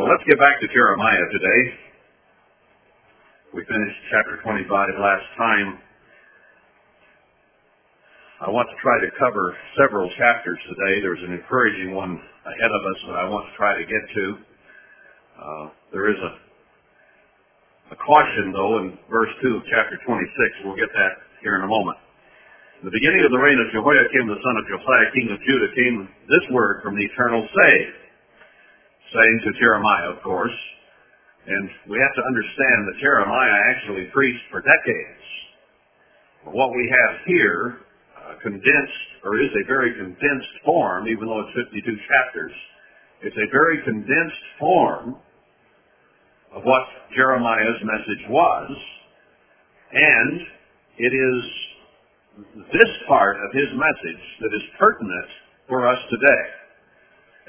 [0.00, 1.60] Well, let's get back to Jeremiah today.
[3.52, 4.64] We finished chapter 25
[4.96, 5.76] last time.
[8.40, 11.04] I want to try to cover several chapters today.
[11.04, 14.24] There's an encouraging one ahead of us that I want to try to get to.
[15.36, 16.32] Uh, there is a,
[17.92, 20.64] a caution, though, in verse 2 of chapter 26.
[20.64, 21.12] We'll get that
[21.44, 22.00] here in a moment.
[22.80, 25.68] In the beginning of the reign of Jehoiakim, the son of Josiah, king of Judah,
[25.76, 27.99] came this word from the eternal say,
[29.12, 30.54] saying to Jeremiah, of course,
[31.46, 35.24] and we have to understand that Jeremiah actually preached for decades.
[36.44, 37.78] What we have here,
[38.16, 42.52] uh, condensed, or is a very condensed form, even though it's 52 chapters,
[43.22, 45.16] it's a very condensed form
[46.54, 48.70] of what Jeremiah's message was,
[49.92, 50.40] and
[50.98, 51.38] it is
[52.72, 55.30] this part of his message that is pertinent
[55.68, 56.59] for us today.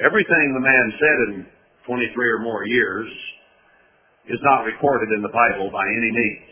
[0.01, 1.45] Everything the man said in
[1.85, 3.07] 23 or more years
[4.25, 6.51] is not recorded in the Bible by any means.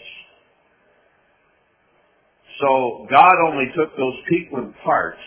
[2.61, 5.23] So God only took those piquant parts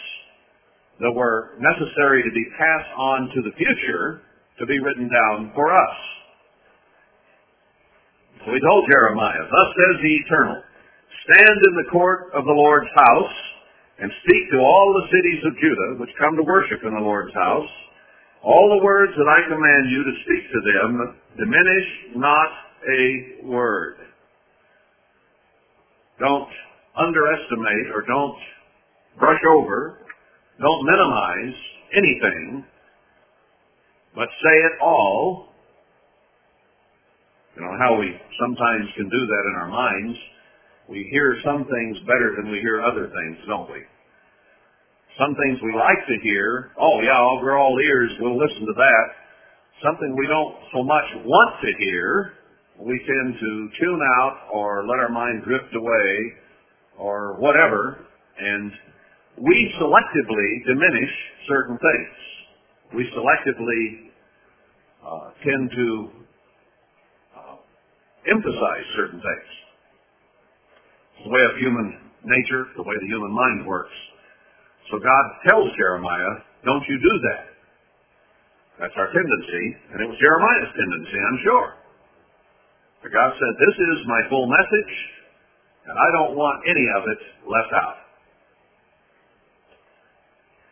[1.01, 4.23] that were necessary to be passed on to the future
[4.59, 5.97] to be written down for us.
[8.45, 10.63] So he told Jeremiah, Thus says the Eternal,
[11.27, 13.37] Stand in the court of the Lord's house
[13.99, 17.35] and speak to all the cities of Judah which come to worship in the Lord's
[17.35, 17.71] house
[18.45, 22.49] all the words that I command you to speak to them, diminish not
[22.89, 23.97] a word.
[26.19, 26.51] Don't
[26.99, 28.39] underestimate or don't
[29.19, 29.99] brush over,
[30.61, 31.55] don't minimize
[31.97, 32.65] anything,
[34.15, 35.49] but say it all.
[37.57, 40.19] You know how we sometimes can do that in our minds.
[40.89, 43.83] We hear some things better than we hear other things, don't we?
[45.19, 49.05] Some things we like to hear, oh yeah, we're all ears, we'll listen to that.
[49.85, 52.33] Something we don't so much want to hear,
[52.81, 56.33] we tend to tune out or let our mind drift away
[56.99, 58.07] or whatever,
[58.39, 58.73] and
[59.37, 61.11] we selectively diminish
[61.47, 62.17] certain things.
[62.95, 64.13] We selectively
[65.05, 66.09] uh, tend to
[67.37, 67.57] uh,
[68.33, 69.51] emphasize certain things.
[71.17, 73.93] It's the way of human nature, the way the human mind works.
[74.91, 77.43] So God tells Jeremiah, don't you do that.
[78.81, 81.69] That's our tendency, and it was Jeremiah's tendency, I'm sure.
[83.03, 84.95] But God said, this is my full message,
[85.87, 87.99] and I don't want any of it left out.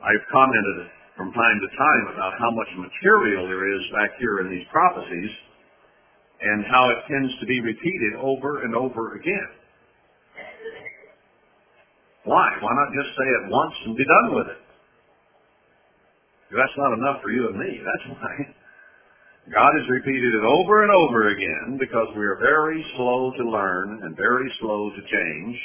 [0.01, 4.49] I've commented from time to time about how much material there is back here in
[4.49, 5.31] these prophecies,
[6.41, 9.51] and how it tends to be repeated over and over again.
[12.25, 12.49] Why?
[12.61, 14.61] Why not just say it once and be done with it?
[16.51, 17.81] That's not enough for you and me.
[17.81, 18.35] That's why.
[19.55, 24.05] God has repeated it over and over again because we are very slow to learn
[24.05, 25.57] and very slow to change.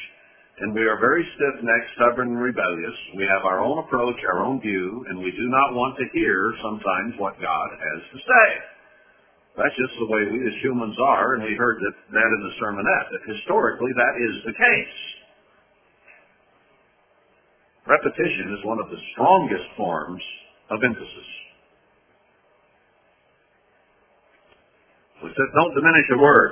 [0.57, 2.95] And we are very stiff-necked, stubborn, and rebellious.
[3.19, 6.55] We have our own approach, our own view, and we do not want to hear
[6.63, 8.47] sometimes what God has to say.
[9.59, 12.55] That's just the way we as humans are, and we heard that, that in the
[12.55, 14.97] sermonette, that historically that is the case.
[17.85, 20.22] Repetition is one of the strongest forms
[20.69, 21.29] of emphasis.
[25.22, 26.51] He said, don't diminish a word.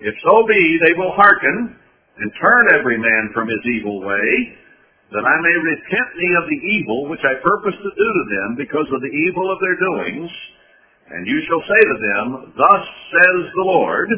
[0.00, 1.76] If so be, they will hearken
[2.18, 4.28] and turn every man from his evil way,
[5.10, 8.48] that I may repent me of the evil which I purpose to do to them
[8.56, 10.30] because of the evil of their doings.
[11.10, 14.08] And you shall say to them, Thus says the Lord,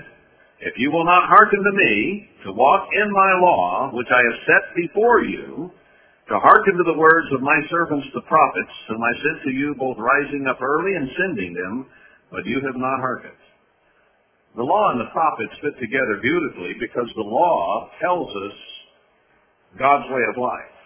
[0.60, 4.38] if you will not hearken to me, to walk in my law, which I have
[4.46, 5.72] set before you,
[6.32, 9.76] to hearken to the words of my servants the prophets, whom I sent to you
[9.76, 11.84] both rising up early and sending them,
[12.32, 13.44] but you have not hearkened.
[14.56, 18.56] The law and the prophets fit together beautifully because the law tells us
[19.76, 20.76] God's way of life.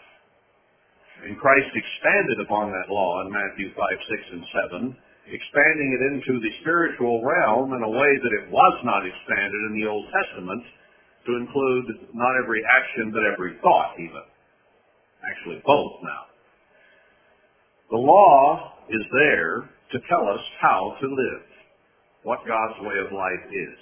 [1.30, 4.44] And Christ expanded upon that law in Matthew 5, 6, and
[4.82, 4.98] 7,
[5.30, 9.78] expanding it into the spiritual realm in a way that it was not expanded in
[9.78, 10.66] the Old Testament
[11.30, 14.26] to include not every action but every thought even.
[15.24, 16.26] Actually, both now.
[17.90, 21.46] The law is there to tell us how to live,
[22.22, 23.78] what God's way of life is.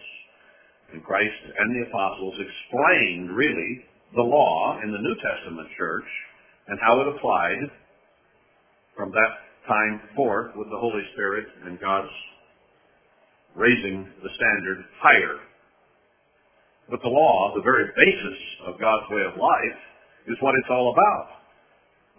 [0.93, 3.85] And Christ and the apostles explained, really,
[4.15, 6.05] the law in the New Testament church
[6.69, 7.71] and how it applied
[8.97, 9.33] from that
[9.67, 12.13] time forth with the Holy Spirit and God's
[13.57, 15.39] raising the standard higher.
[16.91, 19.81] But the law, the very basis of God's way of life,
[20.27, 21.45] is what it's all about.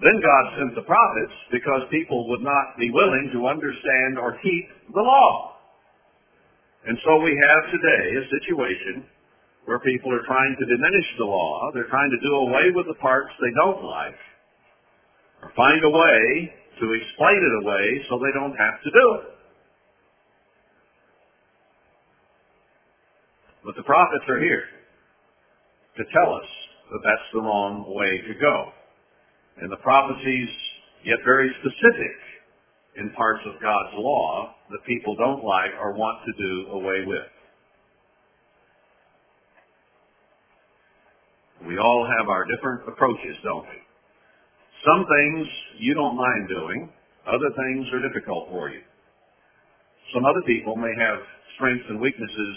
[0.01, 4.65] Then God sent the prophets because people would not be willing to understand or keep
[4.93, 5.55] the law.
[6.85, 9.07] And so we have today a situation
[9.65, 11.71] where people are trying to diminish the law.
[11.73, 14.19] They're trying to do away with the parts they don't like
[15.41, 19.25] or find a way to explain it away so they don't have to do it.
[23.63, 24.63] But the prophets are here
[25.97, 26.49] to tell us
[26.91, 28.71] that that's the wrong way to go.
[29.61, 30.49] And the prophecies
[31.05, 32.15] get very specific
[32.97, 37.29] in parts of God's law that people don't like or want to do away with.
[41.67, 43.79] We all have our different approaches, don't we?
[44.85, 45.47] Some things
[45.79, 46.89] you don't mind doing.
[47.25, 48.81] Other things are difficult for you.
[50.13, 51.17] Some other people may have
[51.55, 52.55] strengths and weaknesses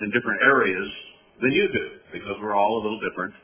[0.00, 0.88] in different areas
[1.42, 3.34] than you do because we're all a little different.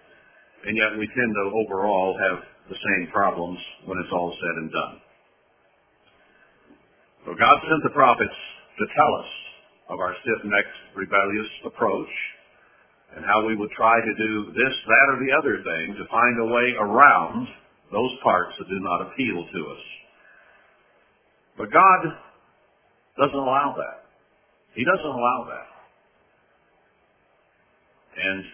[0.66, 4.70] And yet we tend to overall have the same problems when it's all said and
[4.72, 4.96] done.
[7.24, 8.38] So God sent the prophets
[8.78, 9.30] to tell us
[9.94, 12.10] of our stiff-necked, rebellious approach
[13.14, 16.34] and how we would try to do this, that, or the other thing to find
[16.42, 17.46] a way around
[17.92, 19.84] those parts that do not appeal to us.
[21.56, 22.00] But God
[23.16, 24.10] doesn't allow that.
[24.74, 25.68] He doesn't allow that.
[28.18, 28.44] And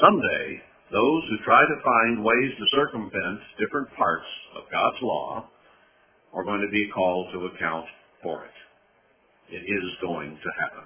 [0.00, 5.48] someday, those who try to find ways to circumvent different parts of God's law
[6.34, 7.86] are going to be called to account
[8.22, 8.56] for it.
[9.54, 10.84] It is going to happen.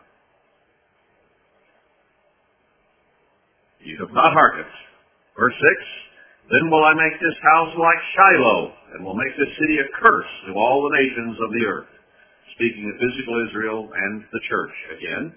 [3.81, 4.75] You have not hearkened.
[5.39, 9.79] Verse 6, Then will I make this house like Shiloh, and will make this city
[9.79, 11.93] a curse to all the nations of the earth.
[12.59, 15.33] Speaking of physical Israel and the church again.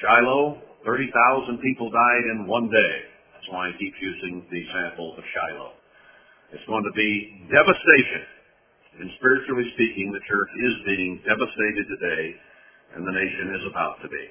[0.00, 3.11] Shiloh 30,000 people died in one day.
[3.42, 5.74] That's why I keep using the example of Shiloh.
[6.54, 8.22] It's going to be devastation.
[9.02, 12.38] And spiritually speaking, the church is being devastated today,
[12.94, 14.26] and the nation is about to be.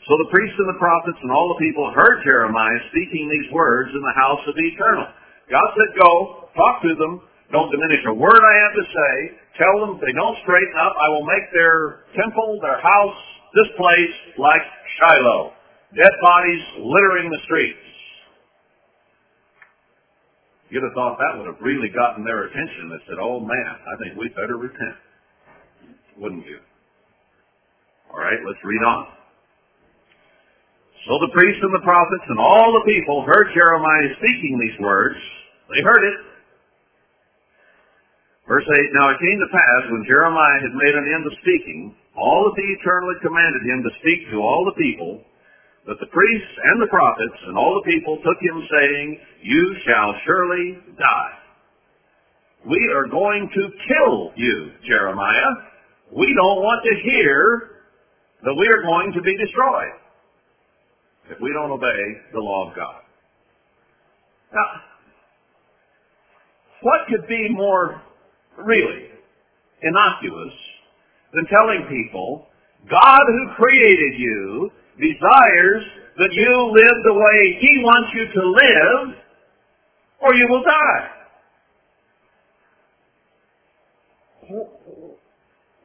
[0.00, 3.92] So the priests and the prophets and all the people heard Jeremiah speaking these words
[3.92, 5.12] in the house of the eternal.
[5.52, 7.20] God said, go, talk to them,
[7.52, 9.12] don't diminish a word I have to say,
[9.60, 13.20] tell them if they don't straighten up, I will make their temple, their house,
[13.52, 14.64] this place like
[14.96, 15.52] Shiloh.
[15.92, 17.97] Dead bodies littering the streets.
[20.68, 22.92] You'd have thought that would have really gotten their attention.
[22.92, 25.00] They said, oh man, I think we'd better repent.
[26.20, 26.60] Wouldn't you?
[28.12, 29.06] All right, let's read on.
[31.08, 35.16] So the priests and the prophets and all the people heard Jeremiah speaking these words.
[35.72, 36.18] They heard it.
[38.44, 41.96] Verse 8, Now it came to pass when Jeremiah had made an end of speaking,
[42.16, 45.20] all that the Eternal had commanded him to speak to all the people,
[45.88, 50.12] but the priests and the prophets and all the people took him saying, You shall
[50.26, 51.34] surely die.
[52.68, 55.48] We are going to kill you, Jeremiah.
[56.12, 57.70] We don't want to hear
[58.44, 59.96] that we are going to be destroyed
[61.30, 63.00] if we don't obey the law of God.
[64.52, 64.82] Now,
[66.82, 68.02] what could be more
[68.58, 69.08] really
[69.80, 70.52] innocuous
[71.32, 72.46] than telling people,
[72.90, 75.84] God who created you desires
[76.18, 79.16] that you live the way He wants you to live,
[80.20, 81.18] or you will die.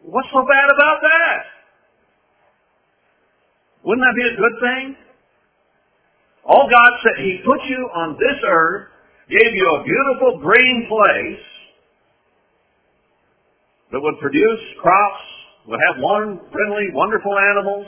[0.04, 1.40] What's so bad about that?
[3.86, 4.96] Wouldn't that be a good thing?
[6.46, 8.88] All God said, He put you on this earth,
[9.30, 11.46] gave you a beautiful green place
[13.92, 15.24] that would produce crops,
[15.68, 17.88] would have one friendly, wonderful animals,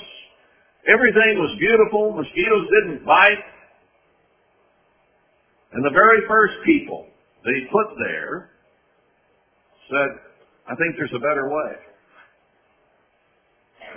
[0.88, 2.14] Everything was beautiful.
[2.14, 3.42] Mosquitoes didn't bite.
[5.74, 7.08] And the very first people
[7.44, 8.50] that he put there
[9.90, 10.10] said,
[10.70, 11.74] I think there's a better way.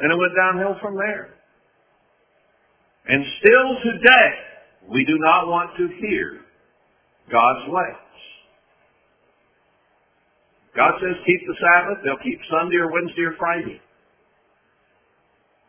[0.03, 1.35] And it went downhill from there.
[3.09, 4.31] And still today,
[4.93, 6.41] we do not want to hear
[7.31, 8.09] God's ways.
[10.77, 13.81] God says keep the Sabbath, they'll keep Sunday or Wednesday or Friday.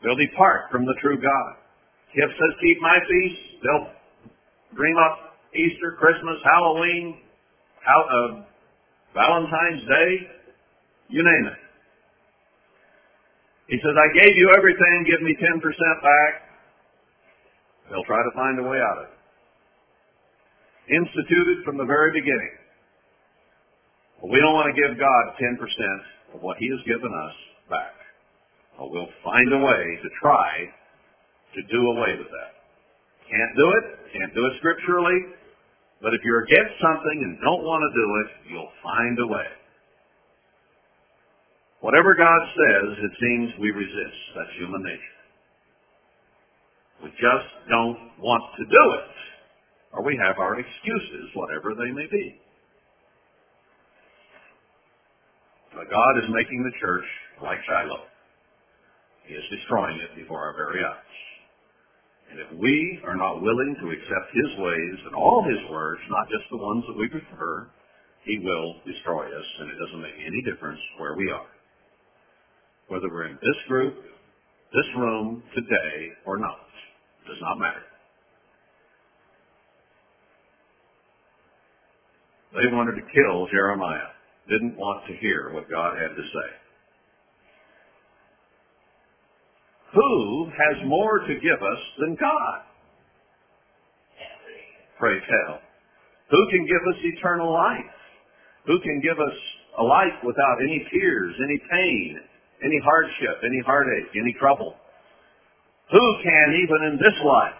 [0.04, 1.52] They'll depart from the true God.
[2.16, 3.42] Kip says, keep my feast.
[3.64, 3.88] They'll
[4.76, 7.22] dream up Easter, Christmas, Halloween,
[7.82, 8.32] how, uh,
[9.14, 10.12] Valentine's Day,
[11.10, 11.60] you name it.
[13.70, 15.62] He says, I gave you everything, give me 10%
[16.02, 16.34] back.
[17.90, 19.16] They'll try to find a way out of it.
[20.96, 22.54] Instituted from the very beginning.
[24.26, 27.36] We don't want to give God 10% of what He has given us
[27.70, 27.94] back.
[28.80, 30.72] Well, find a way to try
[31.56, 32.52] to do away with that.
[33.28, 33.86] Can't do it.
[34.16, 35.36] Can't do it scripturally.
[36.02, 39.50] But if you're against something and don't want to do it, you'll find a way.
[41.82, 44.20] Whatever God says, it seems we resist.
[44.36, 45.20] That's human nature.
[47.04, 49.16] We just don't want to do it.
[49.92, 52.36] Or we have our excuses, whatever they may be.
[55.76, 57.06] But God is making the church
[57.44, 58.04] like Shiloh.
[59.30, 61.18] He is destroying it before our very eyes.
[62.34, 66.26] And if we are not willing to accept His ways and all His words, not
[66.34, 67.70] just the ones that we prefer,
[68.26, 71.46] He will destroy us, and it doesn't make any difference where we are.
[72.90, 74.02] Whether we're in this group,
[74.74, 76.66] this room, today, or not,
[77.22, 77.86] It does not matter.
[82.58, 84.10] They wanted to kill Jeremiah,
[84.50, 86.50] didn't want to hear what God had to say.
[89.94, 92.62] Who has more to give us than God?
[95.00, 95.60] Pray tell.
[96.30, 97.96] Who can give us eternal life?
[98.68, 99.38] Who can give us
[99.80, 102.20] a life without any tears, any pain,
[102.64, 104.76] any hardship, any heartache, any trouble?
[105.92, 107.58] Who can, even in this life,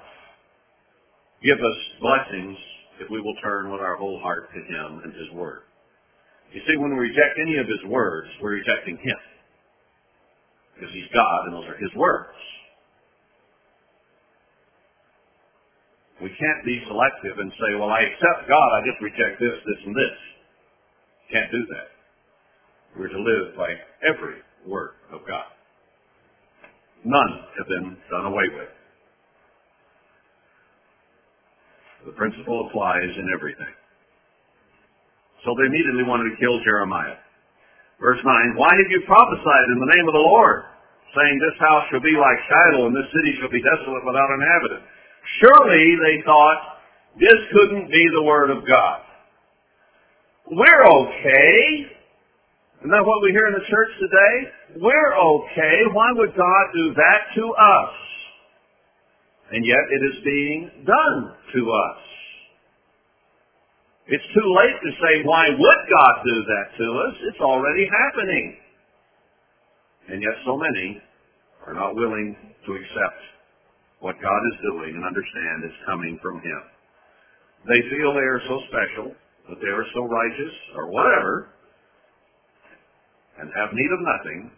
[1.42, 2.58] give us blessings
[3.02, 5.64] if we will turn with our whole heart to Him and His Word?
[6.54, 9.18] You see, when we reject any of His words, we're rejecting Him
[10.80, 12.40] because he's God and those are his words.
[16.24, 19.82] We can't be selective and say, well, I accept God, I just reject this, this,
[19.86, 20.18] and this.
[21.32, 21.88] Can't do that.
[22.96, 25.48] We're to live by every word of God.
[27.04, 28.72] None have been done away with.
[32.08, 33.76] The principle applies in everything.
[35.46, 37.16] So they immediately wanted to kill Jeremiah.
[38.00, 40.64] Verse 9, Why have you prophesied in the name of the Lord,
[41.16, 44.84] saying, This house shall be like Shiloh, and this city shall be desolate without inhabitant?
[45.42, 46.80] Surely, they thought,
[47.20, 49.02] this couldn't be the word of God.
[50.52, 51.86] We're okay.
[52.80, 54.82] Isn't that what we hear in the church today?
[54.82, 55.76] We're okay.
[55.92, 57.94] Why would God do that to us?
[59.52, 61.20] And yet it is being done
[61.54, 62.02] to us.
[64.08, 67.16] It's too late to say, why would God do that to us?
[67.30, 68.58] It's already happening.
[70.10, 71.02] And yet so many
[71.68, 72.36] are not willing
[72.66, 73.22] to accept
[74.00, 76.62] what God is doing and understand it's coming from Him.
[77.68, 79.08] They feel they are so special,
[79.50, 81.52] that they are so righteous, or whatever,
[83.38, 84.52] and have need of nothing,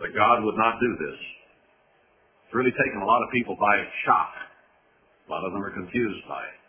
[0.00, 1.18] that God would not do this.
[2.44, 4.32] It's really taken a lot of people by shock.
[5.26, 6.60] A lot of them are confused by it.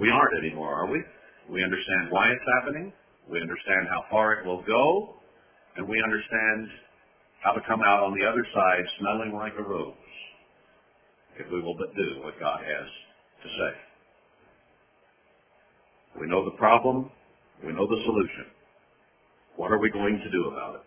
[0.00, 1.04] We aren't anymore, are we?
[1.50, 2.92] We understand why it's happening.
[3.30, 5.16] We understand how far it will go.
[5.76, 6.68] And we understand
[7.44, 9.94] how to come out on the other side smelling like a rose
[11.38, 12.88] if we will but do what God has
[13.44, 13.72] to say.
[16.20, 17.10] We know the problem.
[17.64, 18.46] We know the solution.
[19.56, 20.84] What are we going to do about it?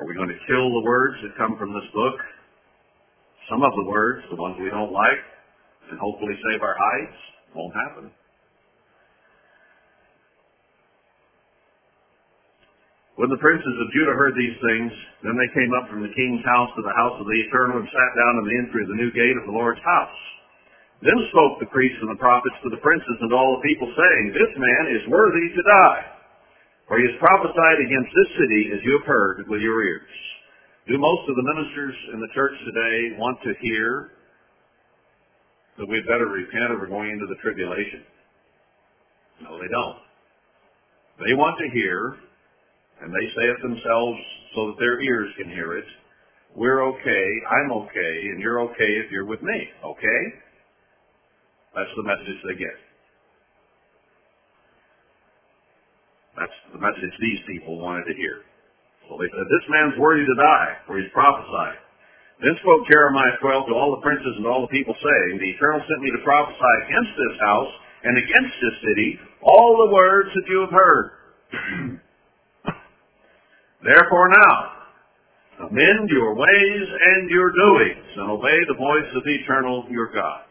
[0.00, 2.18] Are we going to kill the words that come from this book?
[3.50, 5.22] Some of the words, the ones we don't like,
[5.90, 7.18] and hopefully save our hides
[7.54, 8.10] won't happen.
[13.18, 14.94] When the princes of Judah heard these things,
[15.26, 17.90] then they came up from the king's house to the house of the Eternal and
[17.90, 20.18] sat down in the entry of the new gate of the Lord's house.
[21.02, 24.38] Then spoke the priests and the prophets to the princes and all the people, saying,
[24.38, 26.04] This man is worthy to die,
[26.86, 30.14] for he has prophesied against this city, as you have heard with your ears.
[30.86, 34.14] Do most of the ministers in the church today want to hear
[35.74, 38.06] that we'd better repent or we're going into the tribulation.
[39.42, 39.98] No, they don't.
[41.26, 42.14] They want to hear,
[43.02, 44.18] and they say it themselves
[44.54, 45.88] so that their ears can hear it.
[46.56, 50.20] We're okay, I'm okay, and you're okay if you're with me, okay?
[51.74, 52.78] That's the message they get.
[56.38, 58.42] That's the message these people wanted to hear.
[59.06, 61.78] So they said, this man's worthy to die, for he's prophesied.
[62.42, 65.82] Then spoke Jeremiah 12 to all the princes and all the people, saying, The Eternal
[65.82, 67.72] sent me to prophesy against this house
[68.06, 71.06] and against this city all the words that you have heard.
[73.84, 79.86] Therefore now, amend your ways and your doings, and obey the voice of the Eternal
[79.90, 80.42] your God.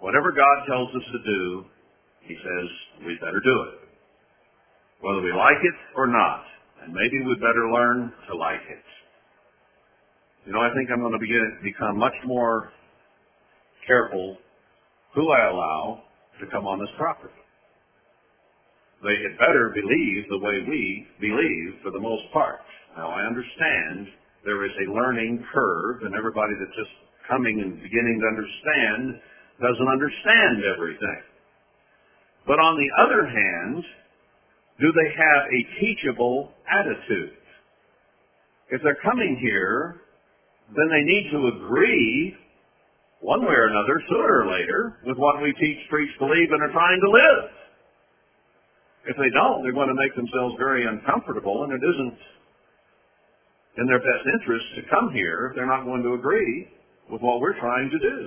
[0.00, 1.64] Whatever God tells us to do,
[2.22, 2.68] he says
[3.06, 3.88] we better do it.
[5.00, 6.44] Whether we like it or not.
[6.82, 8.84] And maybe we better learn to like it.
[10.46, 12.72] You know, I think I'm going to begin to become much more
[13.86, 14.36] careful
[15.14, 16.02] who I allow
[16.40, 17.32] to come on this property.
[19.04, 22.60] They had better believe the way we believe for the most part.
[22.96, 24.08] Now I understand
[24.44, 26.94] there is a learning curve and everybody that's just
[27.28, 29.20] coming and beginning to understand
[29.60, 31.22] doesn't understand everything.
[32.46, 33.84] But on the other hand,
[34.80, 37.36] do they have a teachable attitude?
[38.70, 40.00] If they're coming here
[40.72, 42.34] then they need to agree
[43.20, 46.72] one way or another, sooner or later, with what we teach, preach, believe, and are
[46.72, 47.50] trying to live.
[49.06, 52.16] If they don't, they're going to make themselves very uncomfortable, and it isn't
[53.76, 56.68] in their best interest to come here if they're not going to agree
[57.10, 58.18] with what we're trying to do.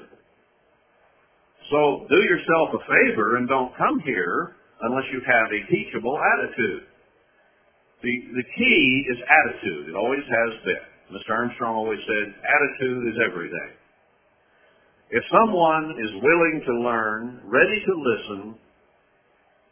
[1.72, 6.84] So do yourself a favor and don't come here unless you have a teachable attitude.
[8.04, 9.90] The, the key is attitude.
[9.90, 11.18] It always has been.
[11.18, 11.34] Mr.
[11.34, 13.72] Armstrong always said, attitude is everything.
[15.10, 18.56] If someone is willing to learn, ready to listen,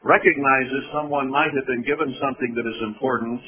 [0.05, 3.41] recognizes someone might have been given something that is important,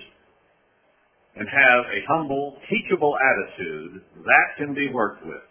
[1.37, 5.45] and have a humble, teachable attitude, that can be worked with.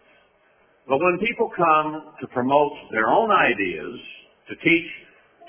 [0.89, 3.95] But when people come to promote their own ideas,
[4.51, 4.91] to teach,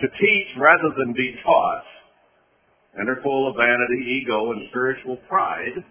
[0.02, 1.86] to teach rather than be taught,
[2.96, 5.82] and are full of vanity, ego, and spiritual pride,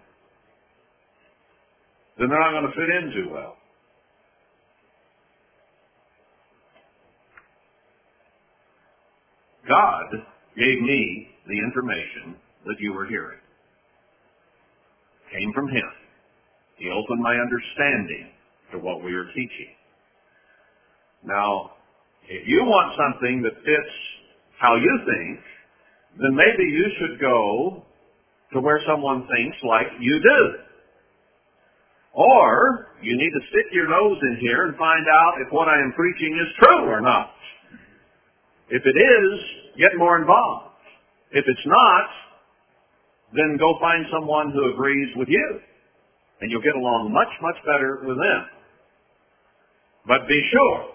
[2.17, 3.57] then they're not going to fit in too well.
[9.67, 10.23] God
[10.57, 13.39] gave me the information that you were hearing.
[15.27, 15.89] It Came from Him.
[16.77, 18.31] He opened my understanding
[18.71, 19.73] to what we are teaching.
[21.23, 21.71] Now,
[22.29, 23.95] if you want something that fits
[24.59, 25.39] how you think,
[26.19, 27.83] then maybe you should go
[28.53, 30.41] to where someone thinks like you do.
[32.13, 35.77] Or you need to stick your nose in here and find out if what I
[35.77, 37.36] am preaching is true or not.
[38.69, 39.39] If it is,
[39.77, 40.75] get more involved.
[41.31, 42.09] If it's not,
[43.33, 45.59] then go find someone who agrees with you.
[46.41, 48.41] And you'll get along much, much better with them.
[50.07, 50.85] But be sure,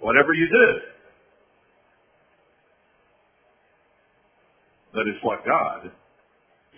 [0.00, 0.80] whatever you do,
[4.94, 5.86] that it's what God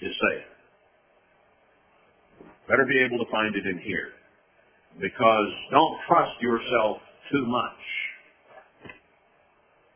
[0.03, 0.51] is saying.
[2.69, 4.11] Better be able to find it in here.
[5.01, 6.99] Because don't trust yourself
[7.31, 7.79] too much.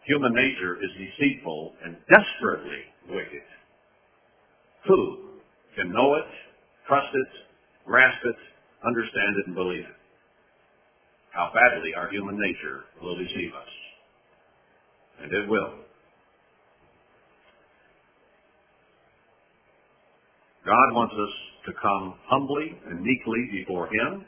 [0.07, 3.43] Human nature is deceitful and desperately wicked.
[4.87, 5.19] Who
[5.77, 6.29] can know it,
[6.87, 7.29] trust it,
[7.87, 8.37] grasp it,
[8.87, 9.97] understand it, and believe it?
[11.31, 13.69] How badly our human nature will deceive us.
[15.23, 15.73] And it will.
[20.67, 21.35] God wants us
[21.67, 24.25] to come humbly and meekly before Him,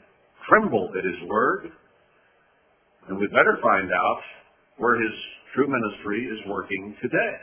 [0.49, 1.71] tremble at His Word,
[3.07, 4.21] and we better find out
[4.77, 5.13] where His
[5.53, 7.35] true ministry is working today.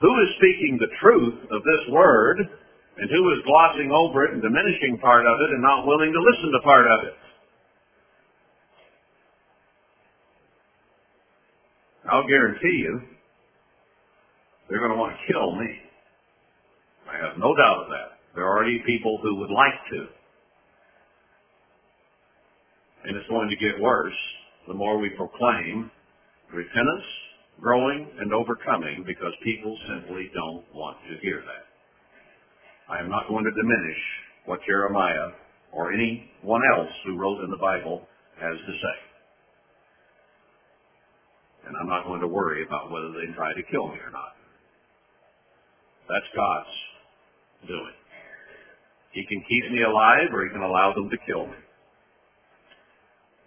[0.00, 4.42] Who is speaking the truth of this Word, and who is glossing over it and
[4.42, 7.14] diminishing part of it and not willing to listen to part of it?
[12.10, 13.00] I'll guarantee you,
[14.68, 15.70] they're going to want to kill me.
[17.08, 18.18] I have no doubt of that.
[18.34, 20.06] There are already people who would like to.
[23.04, 24.12] And it's going to get worse
[24.66, 25.90] the more we proclaim
[26.54, 27.04] repentance,
[27.60, 31.64] growing, and overcoming because people simply don't want to hear that.
[32.88, 34.00] I am not going to diminish
[34.46, 35.34] what Jeremiah
[35.72, 38.06] or anyone else who wrote in the Bible
[38.40, 38.98] has to say.
[41.66, 44.36] And I'm not going to worry about whether they try to kill me or not.
[46.08, 46.76] That's God's
[47.66, 47.96] doing.
[49.12, 51.60] He can keep me alive or he can allow them to kill me.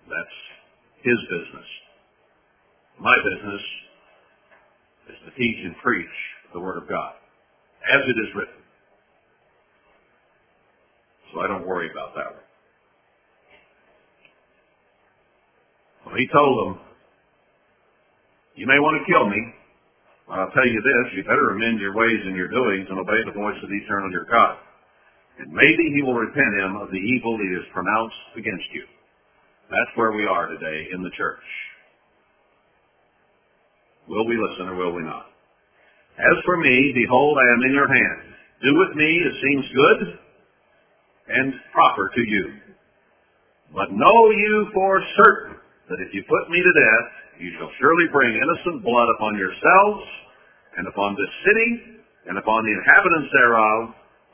[0.10, 0.38] That's
[1.04, 1.70] his business.
[3.00, 3.62] My business
[5.10, 6.16] is to teach and preach
[6.54, 7.14] the Word of God,
[7.94, 8.62] as it is written.
[11.34, 12.48] So I don't worry about that one.
[16.08, 16.82] Well, he told them,
[18.56, 19.38] you may want to kill me,
[20.26, 23.22] but I'll tell you this, you better amend your ways and your doings and obey
[23.30, 24.58] the voice of the eternal your God.
[25.38, 28.90] And maybe he will repent him of the evil he has pronounced against you.
[29.70, 31.46] That's where we are today in the church.
[34.08, 35.28] Will we listen or will we not?
[36.17, 38.22] As for me, behold, I am in your hand.
[38.63, 40.00] Do with me as seems good
[41.28, 42.46] and proper to you.
[43.76, 45.56] But know you for certain
[45.91, 47.08] that if you put me to death,
[47.43, 50.04] you shall surely bring innocent blood upon yourselves
[50.80, 51.70] and upon this city
[52.32, 53.82] and upon the inhabitants thereof,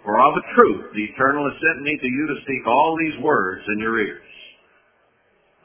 [0.05, 3.17] for of a truth the Eternal has sent me to you to speak all these
[3.23, 4.31] words in your ears.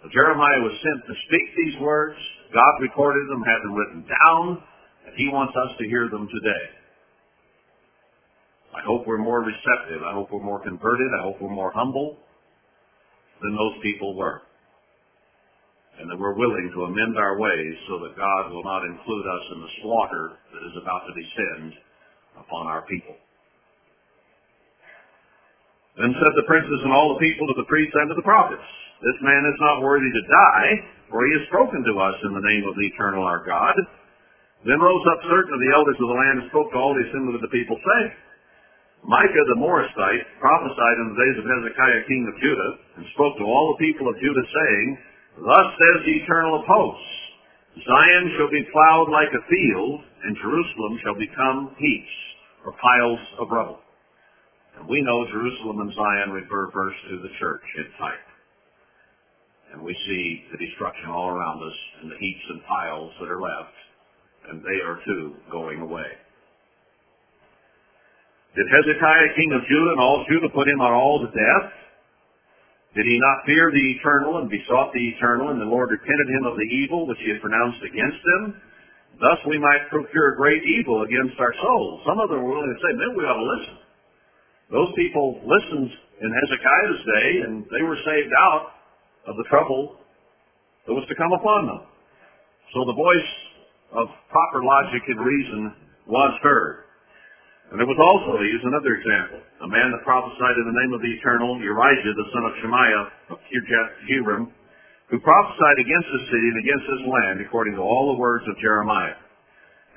[0.02, 2.18] So Jeremiah was sent to speak these words.
[2.52, 4.62] God recorded them, had them written down,
[5.06, 6.64] and he wants us to hear them today.
[8.72, 10.04] I hope we're more receptive.
[10.04, 11.10] I hope we're more converted.
[11.18, 12.16] I hope we're more humble
[13.42, 14.42] than those people were.
[15.98, 19.44] And that we're willing to amend our ways so that God will not include us
[19.54, 21.74] in the slaughter that is about to descend
[22.38, 23.18] upon our people.
[25.98, 28.62] Then said the princes and all the people to the priests and to the prophets,
[29.02, 30.70] This man is not worthy to die,
[31.08, 33.76] for he has spoken to us in the name of the eternal our God.
[34.64, 37.06] Then rose up certain of the elders of the land and spoke to all the
[37.08, 38.10] assembly of the people, saying,
[39.06, 43.46] Micah the Morasthite prophesied in the days of Hezekiah king of Judah, and spoke to
[43.46, 44.88] all the people of Judah, saying,
[45.38, 47.14] Thus says the eternal of hosts,
[47.86, 52.16] Zion shall be plowed like a field, and Jerusalem shall become heaps,
[52.66, 53.80] or piles of rubble.
[54.78, 58.27] And we know Jerusalem and Zion refer first to the church in type.
[59.72, 63.40] And we see the destruction all around us and the heaps and piles that are
[63.40, 63.76] left,
[64.48, 66.08] and they are too going away.
[68.56, 71.68] Did Hezekiah, king of Judah, and all Judah put him on all to death?
[72.96, 76.48] Did he not fear the eternal and besought the eternal, and the Lord repented him
[76.48, 78.56] of the evil which he had pronounced against them?
[79.20, 82.02] Thus we might procure great evil against our souls.
[82.08, 83.76] Some of them were willing to say, maybe we ought to listen.
[84.72, 85.90] Those people listened
[86.24, 88.77] in Hezekiah's day, and they were saved out
[89.28, 90.00] of the trouble
[90.88, 91.80] that was to come upon them.
[92.72, 93.32] So the voice
[93.92, 95.60] of proper logic and reason
[96.08, 96.88] was heard.
[97.68, 100.92] And there was also, he used another example, a man that prophesied in the name
[100.96, 103.04] of the eternal, Urijah, the son of Shemaiah
[103.36, 103.38] of
[104.08, 104.48] Jehoram,
[105.12, 108.56] who prophesied against the city and against his land according to all the words of
[108.56, 109.20] Jeremiah.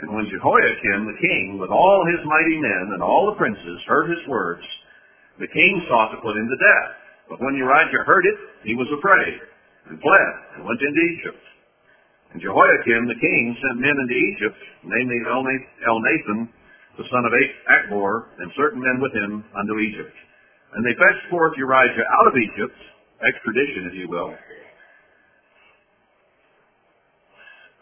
[0.03, 4.11] And when Jehoiakim the king, with all his mighty men and all the princes, heard
[4.11, 4.63] his words,
[5.39, 7.00] the king sought to put him to death.
[7.31, 8.35] But when Urijah heard it,
[8.67, 9.39] he was afraid,
[9.87, 11.43] and fled, and went into Egypt.
[12.35, 16.51] And Jehoiakim the king sent men into Egypt, namely Elnathan,
[16.99, 20.11] the son of Achbor, and certain men with him, unto Egypt.
[20.75, 22.75] And they fetched forth Urijah out of Egypt,
[23.23, 24.35] extradition, if you will,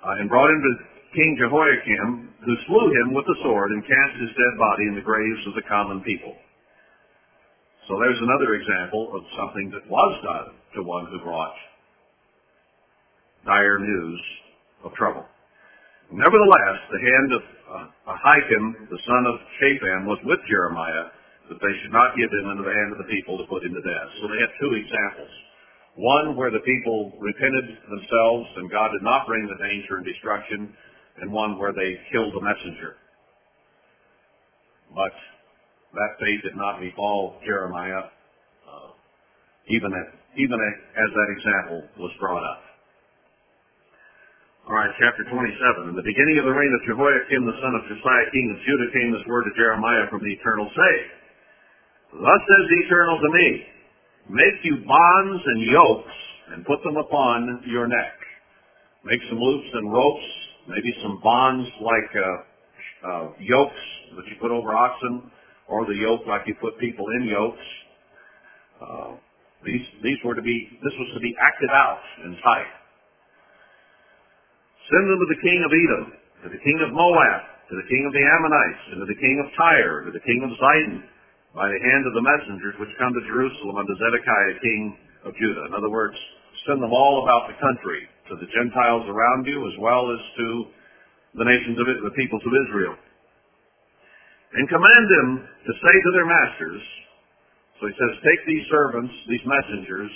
[0.06, 0.72] uh, and brought him to
[1.18, 5.02] King Jehoiakim, who slew him with the sword and cast his dead body in the
[5.02, 6.38] graves of the common people.
[7.89, 11.58] So there's another example of something that was done to one who brought
[13.49, 14.21] dire news
[14.86, 15.25] of trouble.
[16.13, 21.10] Nevertheless, the hand of uh, Ahikam, the son of Shaphan, was with Jeremiah,
[21.49, 23.73] that they should not give him into the hand of the people to put him
[23.73, 24.10] to death.
[24.21, 25.34] So they have two examples.
[25.97, 30.78] One where the people repented themselves and God did not bring the danger and destruction
[31.25, 33.02] and one where they killed the messenger.
[34.93, 35.13] But
[35.93, 38.13] that fate did not befall Jeremiah,
[38.67, 38.89] uh,
[39.69, 40.58] even, as, even
[40.93, 42.62] as that example was brought up.
[44.69, 45.89] All right, chapter 27.
[45.89, 48.89] In the beginning of the reign of Jehoiakim, the son of Josiah, king of Judah,
[48.93, 51.08] came this word to Jeremiah from the eternal saying,
[52.21, 53.49] Thus says the eternal to me,
[54.30, 56.17] Make you bonds and yokes,
[56.54, 58.13] and put them upon your neck.
[59.02, 60.30] Make some loops and ropes,
[60.69, 63.86] maybe some bonds like uh, uh, yokes
[64.21, 65.32] that you put over oxen,
[65.70, 67.68] or the yoke like you put people in yokes.
[68.82, 69.12] Uh,
[69.64, 72.72] these these were to be this was to be acted out in sight.
[74.90, 76.06] Send them to the king of Edom,
[76.44, 79.38] to the king of Moab, to the king of the Ammonites, and to the king
[79.38, 81.06] of Tyre, to the king of Zidon,
[81.54, 84.98] by the hand of the messengers which come to Jerusalem unto Zedekiah king
[85.30, 85.70] of Judah.
[85.70, 86.18] In other words,
[86.66, 90.48] send them all about the country to the Gentiles around you as well as to
[91.38, 92.96] the nations of it, the peoples of Israel.
[94.54, 96.82] And command them to say to their masters,
[97.80, 100.12] so he says, take these servants, these messengers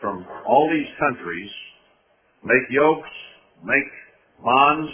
[0.00, 1.50] from all these countries,
[2.44, 3.14] make yokes,
[3.64, 3.90] make
[4.44, 4.92] bonds,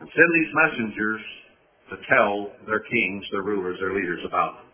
[0.00, 1.22] and send these messengers
[1.90, 4.70] to tell their kings, their rulers, their leaders about them.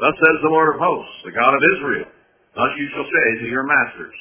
[0.00, 2.08] Thus says the Lord of hosts, the God of Israel,
[2.54, 4.18] Thus you shall say to your masters,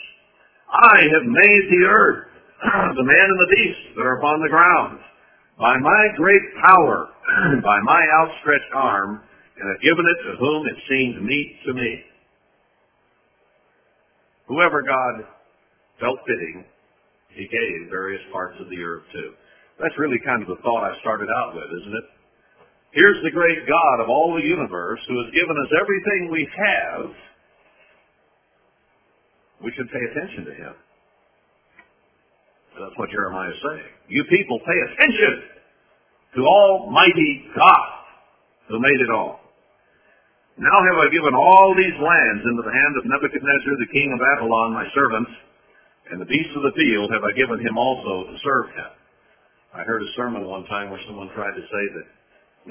[0.70, 2.30] I have made the earth,
[2.94, 5.00] the man and the beast that are upon the ground,
[5.60, 7.10] by my great power,
[7.64, 9.22] by my outstretched arm,
[9.60, 12.02] and have given it to whom it seemed meet to me.
[14.48, 15.28] Whoever God
[16.00, 16.64] felt fitting,
[17.36, 19.36] he gave various parts of the earth to.
[19.84, 22.08] That's really kind of the thought I started out with, isn't it?
[22.92, 27.06] Here's the great God of all the universe who has given us everything we have
[29.62, 30.74] we should pay attention to him.
[32.80, 33.92] That's what Jeremiah is saying.
[34.08, 35.34] You people pay attention
[36.36, 37.90] to Almighty God
[38.72, 39.44] who made it all.
[40.60, 44.20] Now have I given all these lands into the hand of Nebuchadnezzar, the king of
[44.20, 45.28] Babylon, my servant,
[46.12, 48.92] and the beasts of the field have I given him also to serve him.
[49.72, 52.08] I heard a sermon one time where someone tried to say that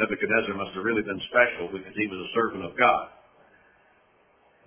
[0.04, 3.08] Nebuchadnezzar must have really been special because he was a servant of God.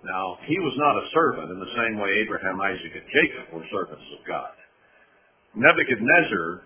[0.02, 3.62] Now, he was not a servant in the same way Abraham, Isaac, and Jacob were
[3.70, 4.50] servants of God.
[5.54, 6.62] Nebuchadnezzar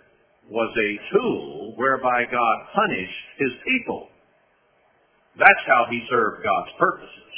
[0.51, 4.09] was a tool whereby God punished his people.
[5.39, 7.33] That's how he served God's purposes.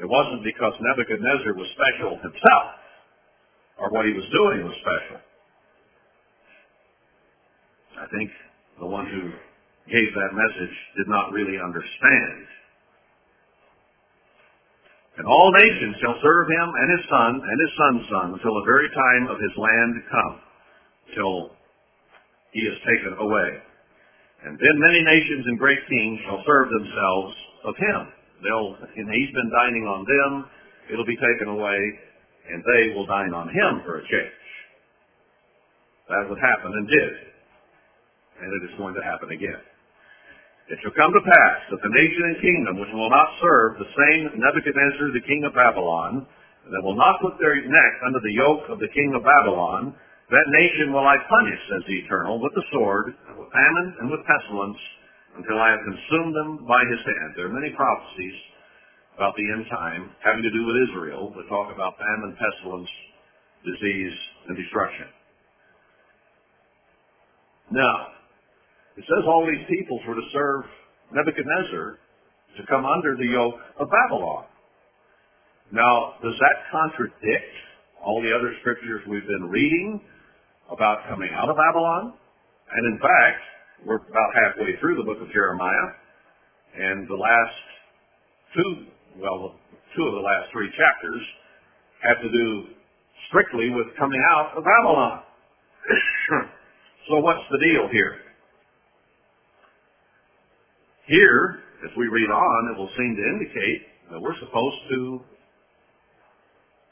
[0.00, 2.68] It wasn't because Nebuchadnezzar was special himself,
[3.78, 5.18] or what he was doing was special.
[7.98, 8.30] I think
[8.78, 9.34] the one who
[9.90, 12.46] gave that message did not really understand.
[15.18, 18.68] And all nations shall serve him and his son and his son's son until the
[18.70, 20.36] very time of his land come,
[21.18, 21.50] till
[22.54, 23.50] he is taken away.
[24.46, 27.34] And then many nations and great kings shall serve themselves
[27.66, 28.00] of him.
[28.46, 30.30] They'll, and he's been dining on them,
[30.94, 31.80] it'll be taken away,
[32.46, 34.38] and they will dine on him for a change.
[36.06, 37.12] That would happen and did.
[38.38, 39.60] And it is going to happen again.
[40.70, 43.90] It shall come to pass that the nation and kingdom which will not serve the
[43.90, 46.28] same Nebuchadnezzar the king of Babylon,
[46.70, 49.96] that will not put their neck under the yoke of the king of Babylon,
[50.28, 54.06] that nation will I punish, says the Eternal, with the sword, and with famine, and
[54.12, 54.76] with pestilence,
[55.40, 57.28] until I have consumed them by his hand.
[57.36, 58.36] There are many prophecies
[59.16, 62.90] about the end time having to do with Israel that talk about famine, pestilence,
[63.64, 64.16] disease,
[64.48, 65.08] and destruction.
[67.72, 68.12] Now,
[68.96, 70.64] it says all these peoples were to serve
[71.12, 71.98] Nebuchadnezzar
[72.56, 74.44] to come under the yoke of Babylon.
[75.72, 77.52] Now, does that contradict
[78.04, 80.00] all the other scriptures we've been reading
[80.70, 82.14] about coming out of Babylon?
[82.72, 83.40] And in fact,
[83.86, 85.88] we're about halfway through the book of Jeremiah,
[86.76, 87.58] and the last
[88.54, 88.86] two,
[89.20, 89.54] well,
[89.96, 91.22] two of the last three chapters
[92.02, 92.74] have to do
[93.28, 95.22] strictly with coming out of Babylon.
[97.08, 98.16] so what's the deal here?
[101.06, 105.20] Here, as we read on, it will seem to indicate that we're supposed to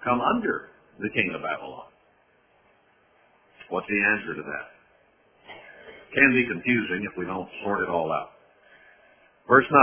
[0.05, 1.91] come under the king of Babylon.
[3.69, 4.67] What's the answer to that?
[6.15, 8.31] Can be confusing if we don't sort it all out.
[9.49, 9.81] Verse 9.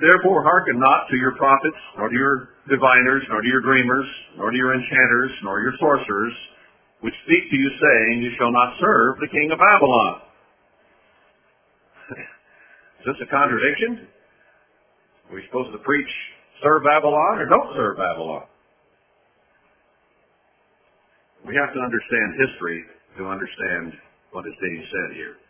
[0.00, 4.50] Therefore hearken not to your prophets, nor to your diviners, nor to your dreamers, nor
[4.50, 6.32] to your enchanters, nor your sorcerers,
[7.00, 10.22] which speak to you saying, You shall not serve the king of Babylon.
[13.00, 14.06] Is this a contradiction?
[15.30, 16.10] Are we supposed to preach
[16.62, 18.46] serve Babylon or don't serve Babylon?
[21.48, 22.84] We have to understand history
[23.16, 23.96] to understand
[24.36, 25.40] what is being said here.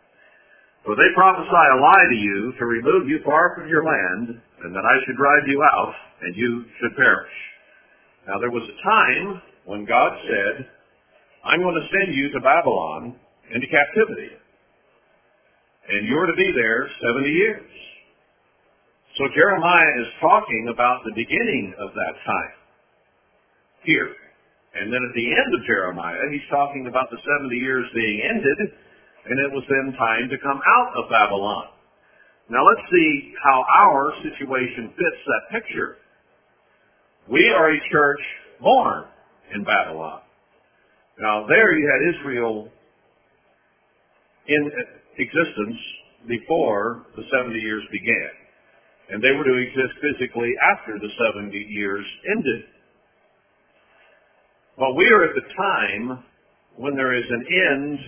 [0.87, 4.71] For they prophesy a lie to you to remove you far from your land, and
[4.71, 7.35] that I should drive you out, and you should perish.
[8.31, 10.71] Now there was a time when God said,
[11.43, 13.19] I'm going to send you to Babylon
[13.51, 14.31] into captivity.
[15.89, 17.71] And you're to be there 70 years.
[19.17, 22.55] So Jeremiah is talking about the beginning of that time
[23.83, 24.15] here.
[24.79, 28.59] And then at the end of Jeremiah, he's talking about the 70 years being ended,
[29.27, 31.67] and it was then time to come out of Babylon.
[32.49, 35.97] Now let's see how our situation fits that picture.
[37.29, 38.23] We are a church
[38.61, 39.03] born
[39.53, 40.21] in Babylon.
[41.19, 42.69] Now there you had Israel
[44.47, 44.71] in
[45.19, 45.77] existence
[46.27, 48.31] before the 70 years began.
[49.11, 52.63] And they were to exist physically after the 70 years ended.
[54.79, 56.23] But we are at the time
[56.77, 57.99] when there is an end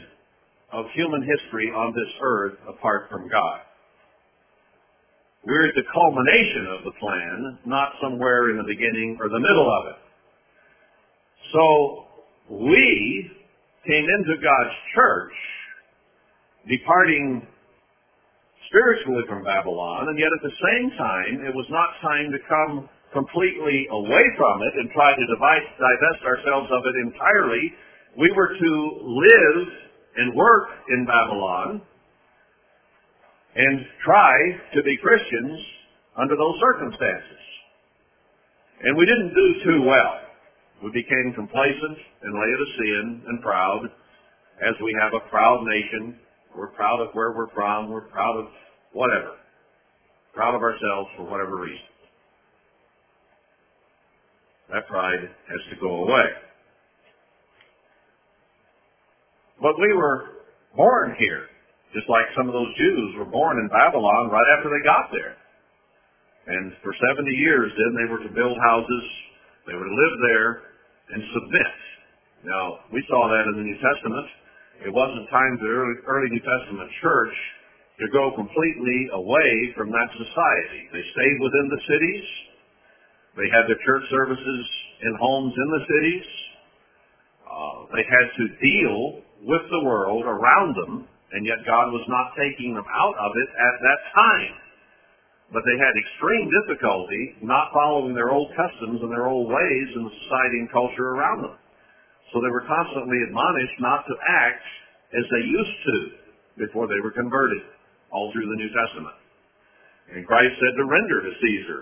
[0.71, 3.60] of human history on this earth apart from God.
[5.45, 9.67] We're at the culmination of the plan, not somewhere in the beginning or the middle
[9.67, 9.99] of it.
[11.51, 12.05] So
[12.55, 13.31] we
[13.86, 15.34] came into God's church
[16.69, 17.45] departing
[18.69, 22.89] spiritually from Babylon, and yet at the same time, it was not time to come
[23.13, 27.74] completely away from it and try to divest ourselves of it entirely.
[28.17, 28.71] We were to
[29.04, 29.67] live
[30.17, 31.82] and work in Babylon
[33.56, 34.36] and try
[34.76, 35.60] to be Christians
[36.17, 37.41] under those circumstances.
[38.84, 40.15] And we didn't do too well.
[40.84, 43.86] We became complacent and Laodicean and proud,
[44.65, 46.17] as we have a proud nation
[46.56, 47.89] we're proud of where we're from.
[47.89, 48.45] We're proud of
[48.93, 49.36] whatever.
[50.34, 51.80] Proud of ourselves for whatever reason.
[54.71, 56.27] That pride has to go away.
[59.62, 61.51] But we were born here,
[61.93, 65.36] just like some of those Jews were born in Babylon right after they got there.
[66.47, 69.05] And for 70 years then they were to build houses,
[69.67, 70.49] they were to live there
[71.13, 71.75] and submit.
[72.47, 74.27] Now, we saw that in the New Testament
[74.81, 77.36] it wasn't time for the early, early New Testament church
[78.01, 80.81] to go completely away from that society.
[80.89, 82.25] They stayed within the cities.
[83.37, 84.63] They had their church services
[85.01, 86.27] in homes in the cities.
[87.47, 92.35] Uh, they had to deal with the world around them, and yet God was not
[92.35, 94.53] taking them out of it at that time.
[95.51, 100.03] but they had extreme difficulty not following their old customs and their old ways in
[100.07, 101.55] the society and culture around them.
[102.31, 104.15] So they were constantly admonished not to
[104.47, 104.63] act
[105.11, 105.95] as they used to
[106.67, 107.67] before they were converted,
[108.15, 109.17] all through the New Testament.
[110.15, 111.79] And Christ said to render to Caesar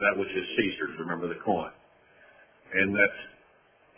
[0.00, 1.70] that which is Caesar's, remember the coin.
[2.72, 3.14] And that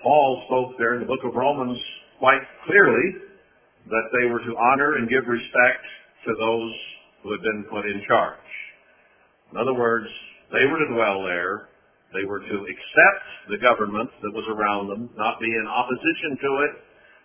[0.03, 1.79] Paul spoke there in the book of Romans
[2.19, 3.23] quite clearly
[3.87, 5.83] that they were to honor and give respect
[6.27, 6.73] to those
[7.23, 8.38] who had been put in charge.
[9.53, 10.07] In other words,
[10.53, 11.69] they were to dwell there.
[12.15, 16.51] They were to accept the government that was around them, not be in opposition to
[16.67, 16.73] it,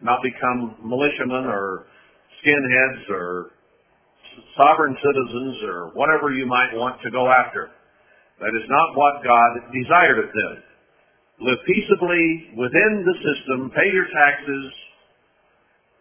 [0.01, 1.85] not become militiamen or
[2.41, 3.51] skinheads or
[4.55, 7.69] sovereign citizens or whatever you might want to go after.
[8.39, 10.55] That is not what God desired of them.
[11.41, 14.65] Live peaceably within the system, pay your taxes,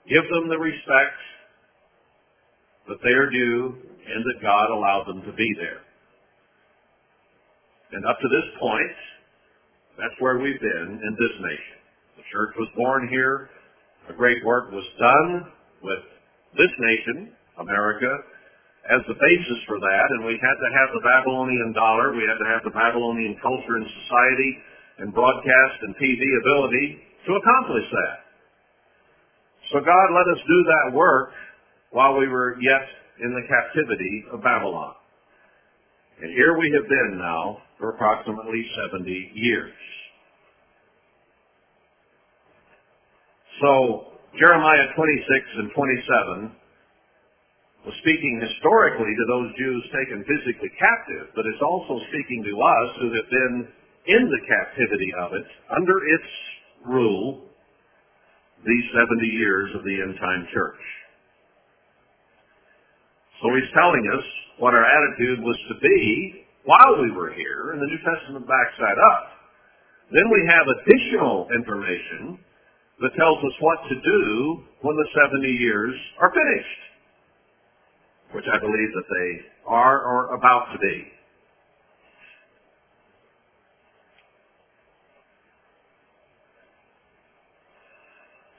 [0.08, 1.16] give them the respect
[2.88, 3.74] that they are due
[4.06, 5.80] and that God allowed them to be there.
[7.92, 8.96] And up to this point,
[9.98, 11.76] that's where we've been in this nation.
[12.16, 13.48] The church was born here.
[14.08, 16.04] A great work was done with
[16.56, 18.08] this nation, America,
[18.90, 22.38] as the basis for that, and we had to have the Babylonian dollar, we had
[22.38, 24.52] to have the Babylonian culture and society
[24.98, 28.16] and broadcast and TV ability to accomplish that.
[29.72, 31.34] So God let us do that work
[31.90, 32.86] while we were yet
[33.20, 34.94] in the captivity of Babylon.
[36.22, 39.74] And here we have been now for approximately 70 years.
[43.60, 46.52] So Jeremiah 26 and 27
[47.86, 52.88] was speaking historically to those Jews taken physically captive, but it's also speaking to us
[52.98, 53.56] who have been
[54.10, 56.30] in the captivity of it, under its
[56.82, 57.46] rule,
[58.66, 60.82] these 70 years of the end time church.
[63.42, 64.26] So he's telling us
[64.58, 68.76] what our attitude was to be while we were here, and the New Testament backs
[68.82, 69.24] that up.
[70.10, 72.38] Then we have additional information
[72.98, 76.82] that tells us what to do when the 70 years are finished,
[78.32, 79.28] which I believe that they
[79.66, 81.12] are or about to be.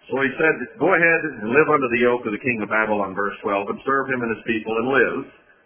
[0.07, 3.11] So he said, go ahead and live under the yoke of the king of Babylon,
[3.11, 5.19] verse 12, and serve him and his people and live.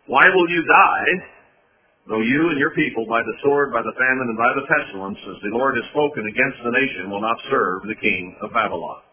[0.10, 1.10] Why will you die,
[2.10, 5.22] though you and your people by the sword, by the famine, and by the pestilence,
[5.30, 9.06] as the Lord has spoken against the nation, will not serve the king of Babylon?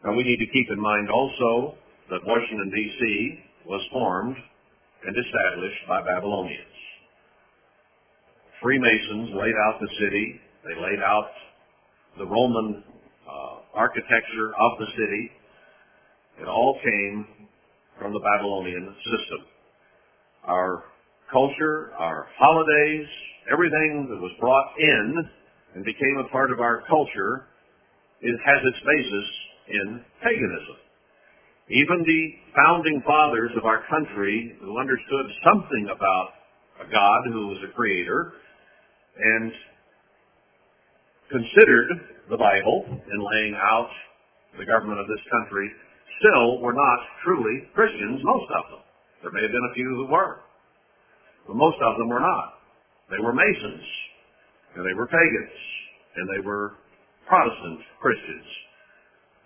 [0.00, 1.76] Now we need to keep in mind also
[2.08, 3.47] that Washington, D.C.
[3.68, 4.36] was formed
[5.04, 6.78] and established by Babylonians.
[8.62, 10.40] Freemasons laid out the city.
[10.64, 11.30] They laid out
[12.18, 12.82] the Roman
[13.28, 15.30] uh, architecture of the city.
[16.40, 17.26] It all came
[18.00, 19.46] from the Babylonian system.
[20.44, 20.84] Our
[21.30, 23.06] culture, our holidays,
[23.52, 25.28] everything that was brought in
[25.74, 27.46] and became a part of our culture,
[28.20, 29.28] it has its basis
[29.68, 30.87] in paganism.
[31.70, 32.22] Even the
[32.56, 36.28] founding fathers of our country who understood something about
[36.80, 38.32] a God who was a creator
[39.20, 39.52] and
[41.28, 41.88] considered
[42.30, 43.90] the Bible in laying out
[44.56, 45.68] the government of this country
[46.18, 48.82] still were not truly Christians, most of them.
[49.22, 50.40] There may have been a few who were.
[51.46, 52.64] But most of them were not.
[53.10, 53.84] They were Masons,
[54.76, 55.58] and they were pagans,
[56.16, 56.74] and they were
[57.28, 58.48] Protestant Christians.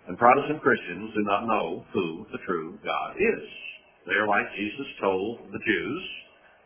[0.07, 3.47] And Protestant Christians do not know who the true God is.
[4.05, 6.03] They are like Jesus told the Jews,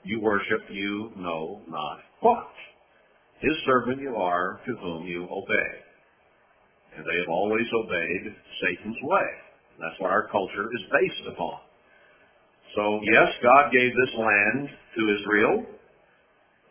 [0.03, 2.49] you worship you know not what.
[3.39, 5.71] His servant you are to whom you obey.
[6.97, 9.29] And they have always obeyed Satan's way.
[9.79, 11.61] That's what our culture is based upon.
[12.75, 15.65] So yes, God gave this land to Israel,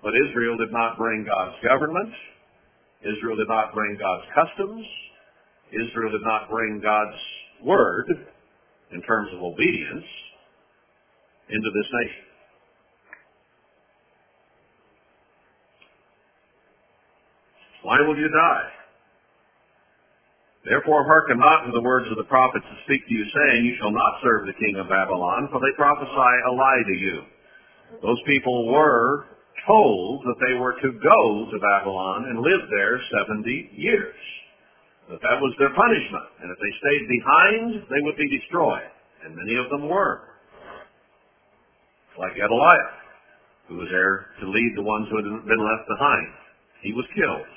[0.03, 2.13] but Israel did not bring God's government.
[3.03, 4.85] Israel did not bring God's customs.
[5.73, 7.19] Israel did not bring God's
[7.65, 8.07] word
[8.93, 10.07] in terms of obedience
[11.49, 12.27] into this nation.
[17.83, 18.69] Why will you die?
[20.67, 23.75] Therefore hearken not to the words of the prophets that speak to you, saying, You
[23.79, 27.17] shall not serve the king of Babylon, for they prophesy a lie to you.
[28.03, 29.27] Those people were
[29.67, 32.99] told that they were to go to Babylon and live there
[33.31, 34.19] 70 years.
[35.07, 36.27] That that was their punishment.
[36.43, 38.91] And if they stayed behind, they would be destroyed.
[39.23, 40.35] And many of them were.
[42.19, 42.93] Like Gedaliah,
[43.69, 46.29] who was there to lead the ones who had been left behind.
[46.83, 47.51] He was killed.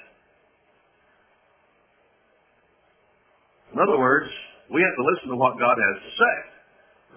[3.73, 4.29] In other words,
[4.69, 6.35] we have to listen to what God has to say.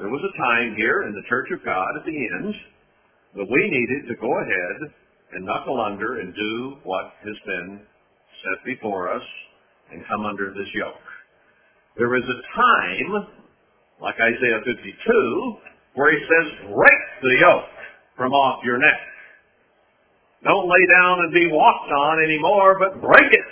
[0.00, 2.54] There was a time here in the Church of God at the end
[3.36, 4.76] that we needed to go ahead
[5.32, 7.80] and knuckle under and do what has been
[8.44, 9.24] set before us
[9.92, 11.04] and come under this yoke.
[11.96, 13.26] There is a time,
[14.00, 15.56] like Isaiah 52,
[15.94, 17.70] where he says, break the yoke
[18.16, 19.00] from off your neck.
[20.44, 23.50] Don't lay down and be walked on anymore, but break it.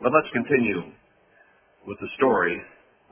[0.00, 0.80] But let's continue
[1.86, 2.60] with the story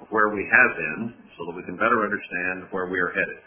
[0.01, 3.43] of where we have been so that we can better understand where we are headed.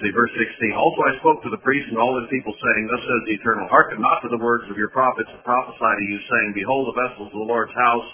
[0.00, 0.72] See, verse 16.
[0.74, 3.68] Also I spoke to the priests and all the people saying, Thus says the Eternal,
[3.68, 6.96] hearken not to the words of your prophets that prophesy to you, saying, Behold, the
[6.96, 8.08] vessels of the Lord's house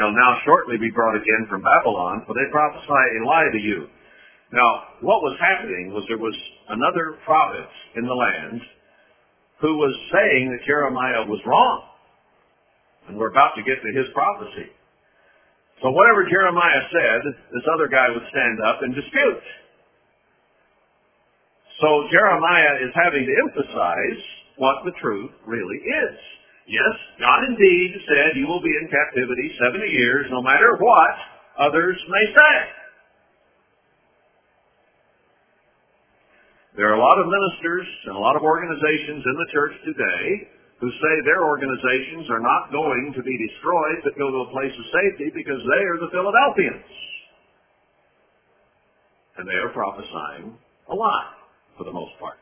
[0.00, 3.88] shall now shortly be brought again from Babylon, for they prophesy a lie to you.
[4.52, 6.36] Now, what was happening was there was
[6.68, 8.60] another prophet in the land
[9.60, 11.82] who was saying that Jeremiah was wrong.
[13.08, 14.68] And we're about to get to his prophecy.
[15.82, 17.20] So whatever Jeremiah said,
[17.52, 19.44] this other guy would stand up and dispute.
[21.80, 24.20] So Jeremiah is having to emphasize
[24.56, 26.16] what the truth really is.
[26.66, 31.14] Yes, God indeed said you will be in captivity 70 years no matter what
[31.60, 32.56] others may say.
[36.80, 40.48] There are a lot of ministers and a lot of organizations in the church today
[40.80, 44.72] who say their organizations are not going to be destroyed but go to a place
[44.72, 46.88] of safety because they are the Philadelphians.
[49.36, 50.56] And they are prophesying
[50.88, 51.36] a lie
[51.76, 52.38] for the most part.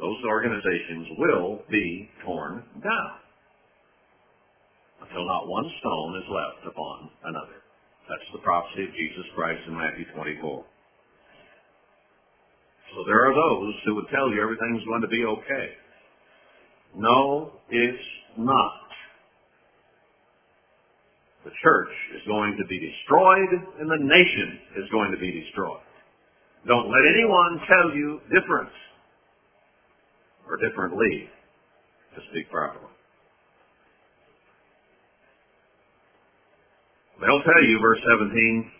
[0.00, 3.14] Those organizations will be torn down
[5.02, 7.62] until not one stone is left upon another.
[8.08, 10.64] That's the prophecy of Jesus Christ in Matthew 24.
[12.94, 15.66] So there are those who would tell you everything's going to be okay.
[16.96, 18.08] No, it's
[18.38, 18.80] not.
[21.44, 25.82] The church is going to be destroyed and the nation is going to be destroyed.
[26.66, 28.72] Don't let anyone tell you different
[30.48, 31.28] or differently
[32.16, 32.88] to speak properly.
[37.20, 38.70] They'll tell you, verse 17,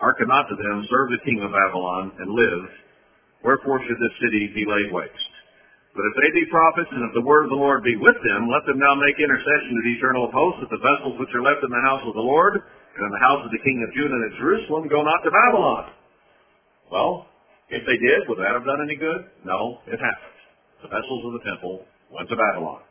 [0.00, 2.70] hearken not to them, serve the king of Babylon, and live,
[3.40, 5.34] Wherefore should this city be laid waste?
[5.96, 8.46] But if they be prophets, and if the word of the Lord be with them,
[8.46, 11.64] let them now make intercession to the eternal host, that the vessels which are left
[11.64, 14.14] in the house of the Lord, and in the house of the king of Judah
[14.14, 15.84] and at Jerusalem, go not to Babylon.
[16.90, 17.30] Well,
[17.70, 19.30] if they did, would that have done any good?
[19.46, 20.38] No, it hasn't.
[20.82, 22.82] The vessels of the temple went to Babylon.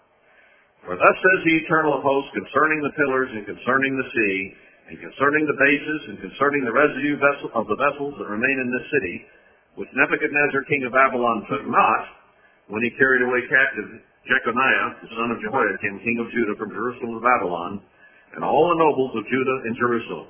[0.87, 4.35] For thus says the eternal host concerning the pillars and concerning the sea,
[4.89, 8.69] and concerning the bases and concerning the residue vessel of the vessels that remain in
[8.73, 9.15] this city,
[9.75, 12.01] which Nebuchadnezzar king of Babylon took not
[12.71, 17.19] when he carried away captive Jeconiah, the son of Jehoiakim, king of Judah, from Jerusalem
[17.19, 17.81] to Babylon,
[18.33, 20.27] and all the nobles of Judah and Jerusalem.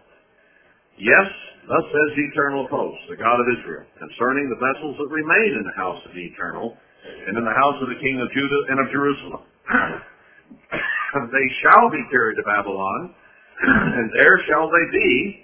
[0.99, 1.27] Yes,
[1.63, 5.63] thus says the eternal host, the God of Israel, concerning the vessels that remain in
[5.63, 6.75] the house of the eternal,
[7.07, 9.41] and in the house of the king of Judah and of Jerusalem.
[11.31, 13.15] they shall be carried to Babylon,
[13.95, 15.39] and there shall they be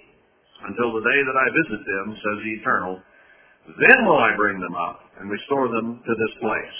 [0.67, 2.99] until the day that I visit them, says the eternal,
[3.79, 6.77] then will I bring them up and restore them to this place.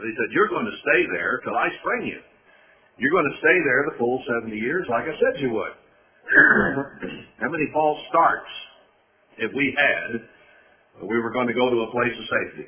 [0.00, 2.20] But he said, you're going to stay there till I spring you.
[2.96, 5.76] You're going to stay there the full 70 years like I said you would.
[7.40, 8.50] How many false starts
[9.38, 10.20] if we had
[11.06, 12.66] we were going to go to a place of safety?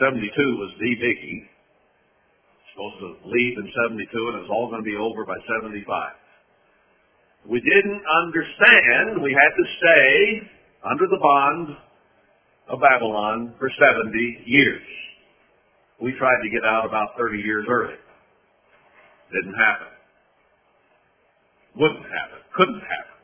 [0.00, 1.44] 72 was the biggie.
[2.72, 5.84] Supposed to leave in 72 and it was all going to be over by 75.
[7.48, 10.48] We didn't understand we had to stay
[10.90, 11.76] under the bond
[12.68, 14.82] of Babylon for 70 years.
[16.00, 17.94] We tried to get out about 30 years early.
[19.32, 19.99] Didn't happen.
[21.76, 22.40] Wouldn't happen.
[22.56, 23.18] Couldn't happen.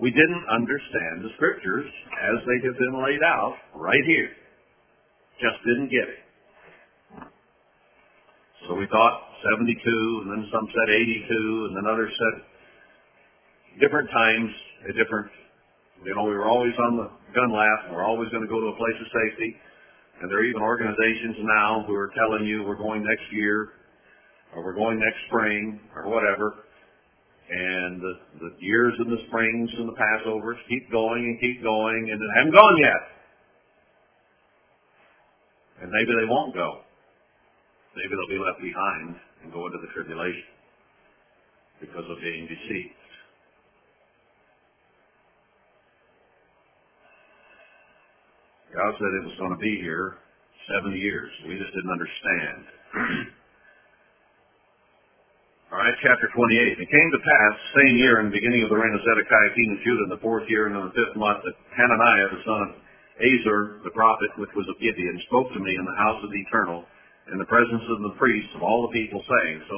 [0.00, 4.30] We didn't understand the scriptures as they have been laid out right here.
[5.40, 6.20] Just didn't get it.
[8.68, 9.14] So we thought
[9.58, 9.76] 72,
[10.24, 12.34] and then some said 82, and then others said
[13.80, 14.50] different times,
[14.88, 15.28] a different
[16.00, 18.56] you know, we were always on the gun lap, and we're always going to go
[18.56, 19.52] to a place of safety.
[20.20, 23.76] And there are even organizations now who are telling you we're going next year,
[24.56, 26.64] or we're going next spring, or whatever.
[27.50, 28.14] And the,
[28.46, 32.30] the years and the springs and the Passovers keep going and keep going, and they
[32.38, 33.02] haven't gone yet.
[35.82, 36.86] And maybe they won't go.
[37.96, 40.46] Maybe they'll be left behind and go into the tribulation
[41.80, 42.94] because of being deceived.
[48.70, 50.22] God said it was going to be here
[50.78, 51.30] 70 years.
[51.48, 53.34] We just didn't understand.
[55.70, 56.82] All right, chapter 28.
[56.82, 59.70] It came to pass, same year, in the beginning of the reign of Zedekiah, king
[59.70, 62.60] of Judah, in the fourth year and in the fifth month, that Hananiah, the son
[62.66, 62.70] of
[63.22, 66.42] Azur, the prophet, which was of Gibeon, spoke to me in the house of the
[66.42, 66.82] Eternal,
[67.30, 69.76] in the presence of the priests of all the people, saying, So,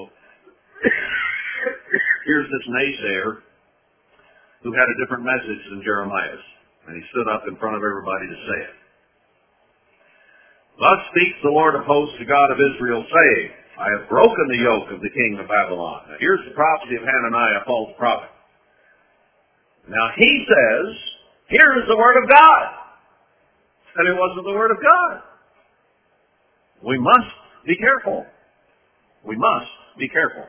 [2.25, 3.45] here's this naysayer
[4.65, 6.45] who had a different message than Jeremiah's,
[6.89, 8.77] and he stood up in front of everybody to say it.
[10.81, 14.63] Thus speaks the Lord of hosts, the God of Israel, saying, I have broken the
[14.63, 16.07] yoke of the king of Babylon.
[16.07, 18.31] Now, here's the prophecy of Hananiah, false prophet.
[19.89, 20.87] Now he says,
[21.51, 22.65] here is the word of God.
[23.97, 25.23] And it wasn't the word of God.
[26.87, 27.35] We must
[27.67, 28.25] be careful.
[29.27, 30.47] We must be careful.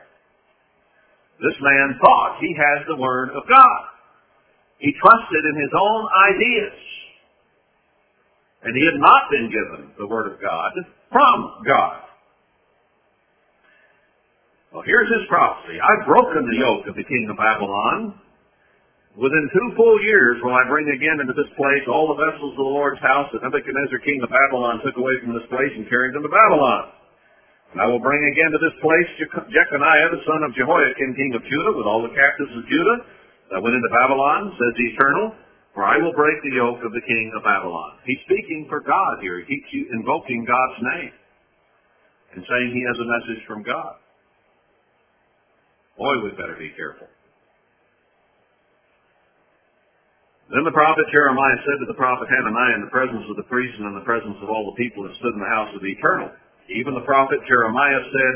[1.42, 3.82] This man thought he has the word of God.
[4.78, 6.78] He trusted in his own ideas.
[8.62, 10.72] And he had not been given the word of God
[11.10, 12.03] from God.
[14.74, 15.78] Well, here's his prophecy.
[15.78, 18.18] I've broken the yoke of the king of Babylon.
[19.14, 22.58] Within two full years will I bring again into this place all the vessels of
[22.58, 26.18] the Lord's house that Nebuchadnezzar king of Babylon took away from this place and carried
[26.18, 26.90] them to Babylon.
[27.70, 29.06] And I will bring again to this place
[29.46, 32.98] Jeconiah the son of Jehoiakim king of Judah with all the captives of Judah
[33.54, 35.38] that went into Babylon, says the Eternal,
[35.78, 38.02] for I will break the yoke of the king of Babylon.
[38.10, 39.38] He's speaking for God here.
[39.46, 41.14] He keeps invoking God's name
[42.34, 44.02] and saying he has a message from God.
[45.98, 47.06] Boy, we better be careful.
[50.50, 53.78] Then the prophet Jeremiah said to the prophet Hananiah in the presence of the priests
[53.80, 55.94] and in the presence of all the people that stood in the house of the
[55.94, 56.28] eternal.
[56.68, 58.34] Even the prophet Jeremiah said,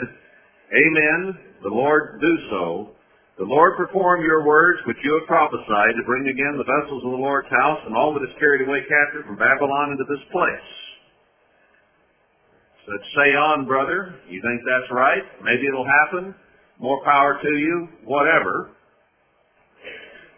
[0.73, 1.21] Amen,
[1.63, 2.97] the Lord do so.
[3.37, 7.13] The Lord perform your words which you have prophesied to bring again the vessels of
[7.13, 10.71] the Lord's house and all that is carried away captive from Babylon into this place.
[12.89, 14.17] Said, say on, brother.
[14.27, 15.23] You think that's right?
[15.45, 16.35] Maybe it'll happen
[16.79, 18.71] more power to you, whatever.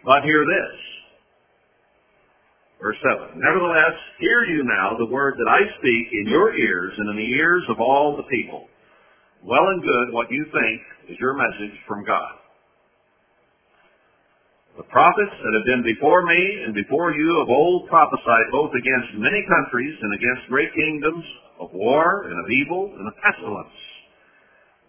[0.03, 0.77] But hear this.
[2.81, 3.37] Verse 7.
[3.37, 7.31] Nevertheless, hear you now the word that I speak in your ears and in the
[7.37, 8.65] ears of all the people.
[9.45, 12.41] Well and good what you think is your message from God.
[14.77, 19.13] The prophets that have been before me and before you of old prophesied both against
[19.21, 21.25] many countries and against great kingdoms
[21.59, 23.77] of war and of evil and of pestilence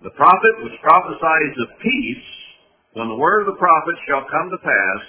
[0.02, 2.26] the prophet which prophesies of peace,
[2.94, 5.02] when the word of the prophet shall come to pass,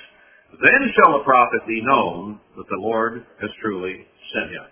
[0.61, 4.67] then shall the prophet be known that the Lord has truly sent him.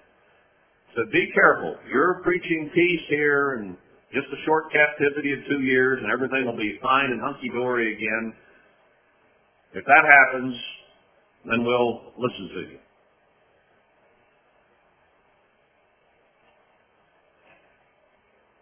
[0.95, 1.76] So be careful.
[1.91, 3.78] You're preaching peace here and
[4.13, 8.34] just a short captivity of two years and everything will be fine and hunky-dory again.
[9.74, 10.53] If that happens,
[11.49, 12.80] then we'll listen to you.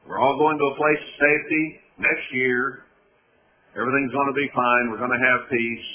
[0.09, 1.63] We're all going to a place of safety
[2.01, 2.81] next year.
[3.77, 4.89] Everything's going to be fine.
[4.89, 5.87] We're going to have peace.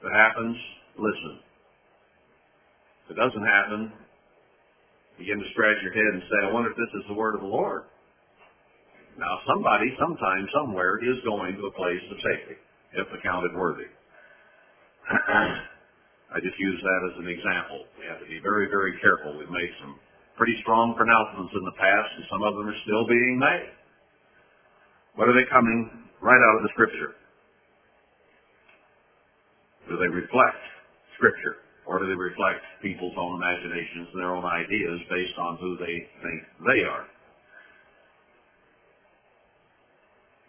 [0.00, 0.56] If it happens,
[0.96, 1.34] listen.
[3.04, 3.92] If it doesn't happen,
[5.20, 7.44] begin to scratch your head and say, I wonder if this is the word of
[7.44, 7.84] the Lord.
[9.20, 12.56] Now, somebody, sometime, somewhere, is going to a place of safety,
[12.96, 13.92] if accounted worthy.
[16.32, 17.84] I just use that as an example.
[18.00, 19.36] We have to be very, very careful.
[19.36, 20.00] We've made some
[20.38, 23.74] pretty strong pronouncements in the past, and some of them are still being made.
[25.18, 25.90] What are they coming
[26.22, 27.18] right out of the Scripture?
[29.90, 30.62] Do they reflect
[31.18, 31.58] Scripture?
[31.90, 35.96] Or do they reflect people's own imaginations and their own ideas based on who they
[36.22, 37.08] think they are?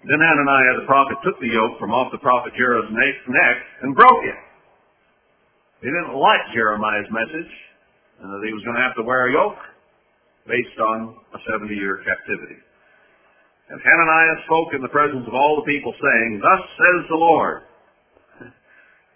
[0.04, 4.24] Then Hananiah the prophet took the yoke from off the prophet Jeremiah's neck and broke
[4.28, 4.40] it.
[5.82, 7.52] He didn't like Jeremiah's message,
[8.20, 9.60] and that he was going to have to wear a yoke
[10.50, 12.58] based on a 70-year captivity.
[13.70, 17.62] And Hananiah spoke in the presence of all the people, saying, Thus says the Lord.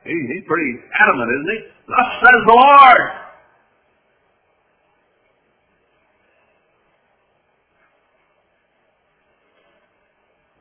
[0.04, 1.60] He, he's pretty adamant, isn't he?
[1.88, 3.08] Thus says the Lord.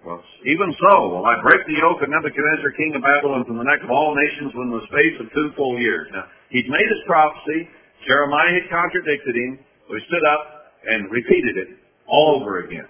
[0.06, 3.66] Well, even so, will I break the yoke of Nebuchadnezzar, king of Babylon, from the
[3.66, 6.06] neck of all nations within the space of two full years.
[6.14, 7.66] Now, he'd made his prophecy.
[8.06, 9.58] Jeremiah had contradicted him.
[9.86, 10.51] So he stood up
[10.86, 11.68] and repeated it
[12.06, 12.88] all over again.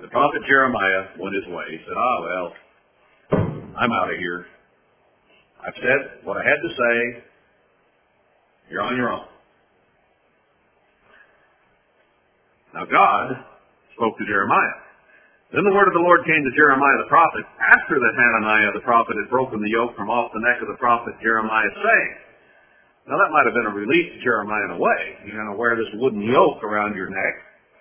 [0.00, 1.64] The prophet Jeremiah went his way.
[1.70, 2.52] He said, ah, well,
[3.76, 4.46] I'm out of here.
[5.60, 7.22] I've said what I had to say.
[8.70, 9.26] You're on your own.
[12.72, 13.44] Now God
[13.96, 14.78] spoke to Jeremiah.
[15.52, 18.86] Then the word of the Lord came to Jeremiah the prophet after that Hananiah the
[18.86, 22.12] prophet had broken the yoke from off the neck of the prophet Jeremiah saying,
[23.10, 25.02] now that might have been a relief to Jeremiah in a way.
[25.26, 27.34] You're going to wear this wooden yoke around your neck,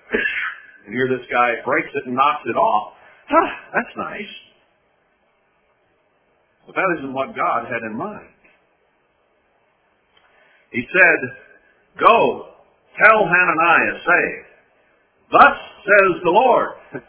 [0.89, 2.97] and here this guy breaks it and knocks it off.
[3.29, 4.33] Huh, that's nice.
[6.65, 8.33] But that isn't what God had in mind.
[10.71, 11.19] He said,
[11.99, 12.49] Go,
[12.97, 14.25] tell Hananiah, say,
[15.31, 16.69] Thus says the Lord.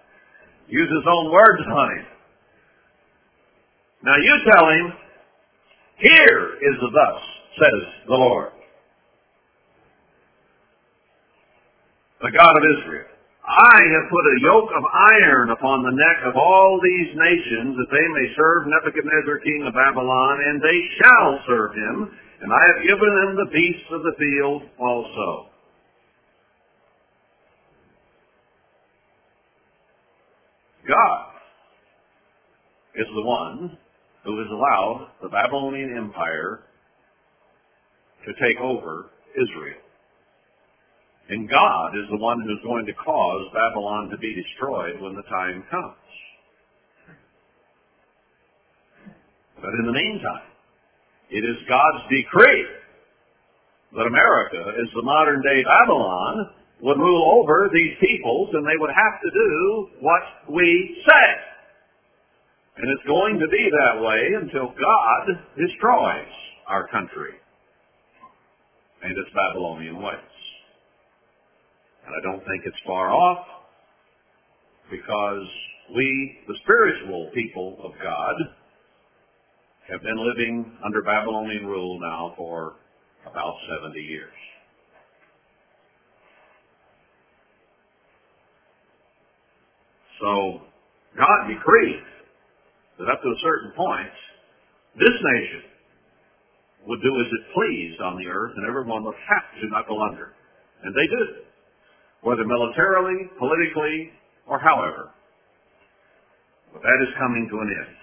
[0.68, 2.06] Use his own words on him.
[4.04, 4.92] Now you tell him,
[5.98, 7.22] Here is the thus,
[7.58, 8.52] says the Lord.
[12.22, 13.06] The God of Israel.
[13.50, 17.90] I have put a yoke of iron upon the neck of all these nations that
[17.90, 22.86] they may serve Nebuchadnezzar king of Babylon, and they shall serve him, and I have
[22.86, 25.50] given them the beasts of the field also.
[30.86, 31.26] God
[32.94, 33.78] is the one
[34.24, 36.64] who has allowed the Babylonian Empire
[38.26, 39.80] to take over Israel.
[41.30, 45.22] And God is the one who's going to cause Babylon to be destroyed when the
[45.30, 45.94] time comes.
[49.62, 50.50] But in the meantime,
[51.30, 52.66] it is God's decree
[53.94, 56.50] that America, as the modern day Babylon,
[56.82, 61.28] would rule over these peoples and they would have to do what we say.
[62.76, 65.22] And it's going to be that way until God
[65.54, 66.32] destroys
[66.66, 67.39] our country
[69.02, 70.36] and its Babylonian ways.
[72.06, 73.46] And I don't think it's far off
[74.90, 75.46] because
[75.94, 78.34] we, the spiritual people of God,
[79.90, 82.74] have been living under Babylonian rule now for
[83.28, 84.32] about 70 years.
[90.20, 90.60] So
[91.16, 92.02] God decreed
[92.98, 94.12] that up to a certain point,
[94.96, 95.69] this nation
[96.90, 100.34] would do as it pleased on the earth and everyone would have to knuckle under.
[100.82, 101.46] And they did,
[102.26, 104.10] whether militarily, politically,
[104.50, 105.14] or however.
[106.74, 107.96] But that is coming to an end.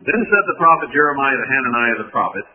[0.00, 2.46] Then said the prophet Jeremiah to Hananiah the prophet,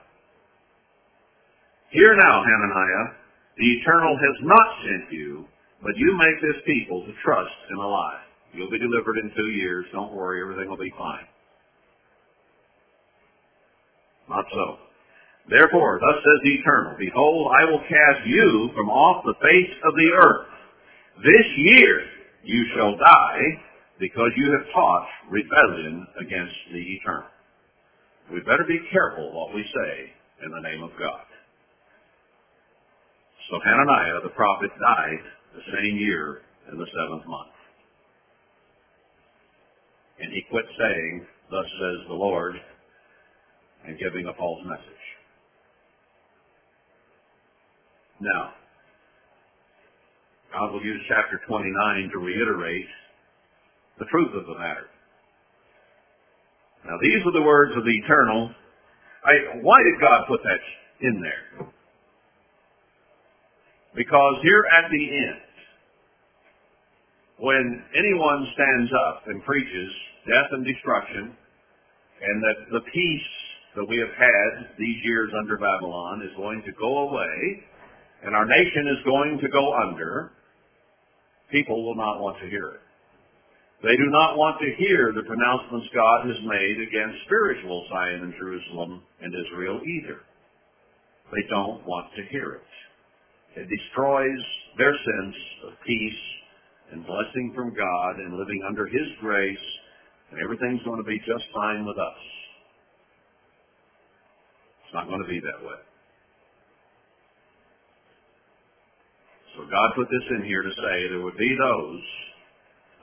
[1.93, 3.05] Hear now, Hananiah,
[3.55, 5.45] the Eternal has not sent you,
[5.85, 8.19] but you make this people to trust in a lie.
[8.51, 9.85] You'll be delivered in two years.
[9.93, 11.29] Don't worry, everything will be fine.
[14.27, 14.85] Not so.
[15.49, 19.93] Therefore, thus says the Eternal, Behold, I will cast you from off the face of
[19.95, 20.47] the earth.
[21.21, 22.01] This year
[22.43, 23.41] you shall die,
[23.99, 27.29] because you have taught rebellion against the Eternal.
[28.33, 30.11] We better be careful what we say
[30.43, 31.25] in the name of God.
[33.49, 35.21] So Hananiah the prophet died
[35.53, 36.41] the same year
[36.71, 37.53] in the seventh month.
[40.19, 42.55] And he quit saying, Thus says the Lord,
[43.85, 45.05] and giving a false message.
[48.19, 48.53] Now,
[50.53, 52.87] God will use chapter 29 to reiterate
[53.99, 54.87] the truth of the matter.
[56.85, 58.51] Now, these are the words of the eternal.
[59.25, 60.61] I, why did God put that
[61.01, 61.67] in there?
[63.95, 65.41] Because here at the end,
[67.39, 69.91] when anyone stands up and preaches
[70.27, 71.35] death and destruction,
[72.21, 73.29] and that the peace
[73.75, 77.63] that we have had these years under Babylon is going to go away,
[78.25, 80.33] and our nation is going to go under,
[81.51, 82.81] people will not want to hear it.
[83.83, 88.33] They do not want to hear the pronouncements God has made against spiritual Zion and
[88.33, 90.25] Jerusalem and Israel either.
[91.29, 93.61] They don't want to hear it.
[93.61, 94.41] It destroys
[94.77, 95.37] their sense
[95.69, 96.23] of peace
[96.91, 99.67] and blessing from God and living under His grace,
[100.31, 102.21] and everything's going to be just fine with us.
[104.85, 105.77] It's not going to be that way.
[109.55, 112.03] So God put this in here to say there would be those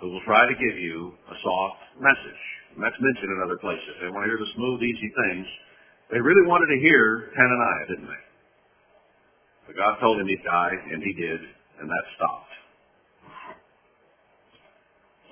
[0.05, 2.43] who will try to give you a soft message.
[2.77, 3.97] And that's mentioned in other places.
[4.05, 5.49] They want to hear the smooth, easy things.
[6.13, 8.25] They really wanted to hear Hananiah, didn't they?
[9.69, 11.41] But God told him he'd die, and he did,
[11.81, 12.53] and that stopped.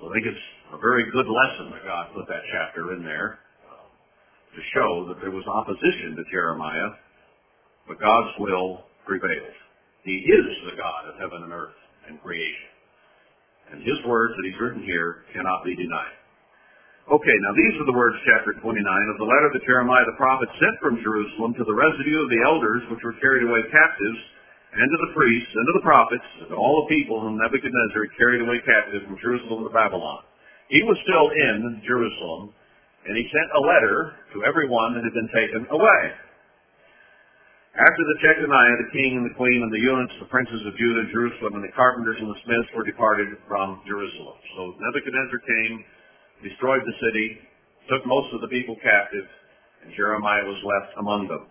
[0.01, 3.37] So I think it's a very good lesson that God put that chapter in there
[3.69, 3.85] uh,
[4.57, 6.97] to show that there was opposition to Jeremiah,
[7.85, 9.53] but God's will prevailed.
[10.03, 11.77] He is the God of heaven and earth
[12.09, 12.71] and creation.
[13.71, 16.17] And his words that he's written here cannot be denied.
[17.09, 20.49] Okay, now these are the words, chapter 29, of the letter that Jeremiah the prophet
[20.57, 24.21] sent from Jerusalem to the residue of the elders which were carried away captives,
[24.71, 28.07] and to the priests, and to the prophets, and to all the people whom Nebuchadnezzar
[28.07, 30.23] had carried away captive from Jerusalem to Babylon.
[30.71, 32.55] He was still in Jerusalem,
[33.05, 36.01] and he sent a letter to everyone that had been taken away.
[37.71, 41.07] After the Jeconiah, the king and the queen and the eunuchs, the princes of Judah
[41.07, 44.35] and Jerusalem, and the carpenters and the smiths were departed from Jerusalem.
[44.59, 45.87] So Nebuchadnezzar came
[46.43, 47.39] destroyed the city,
[47.87, 49.23] took most of the people captive,
[49.85, 51.47] and Jeremiah was left among them.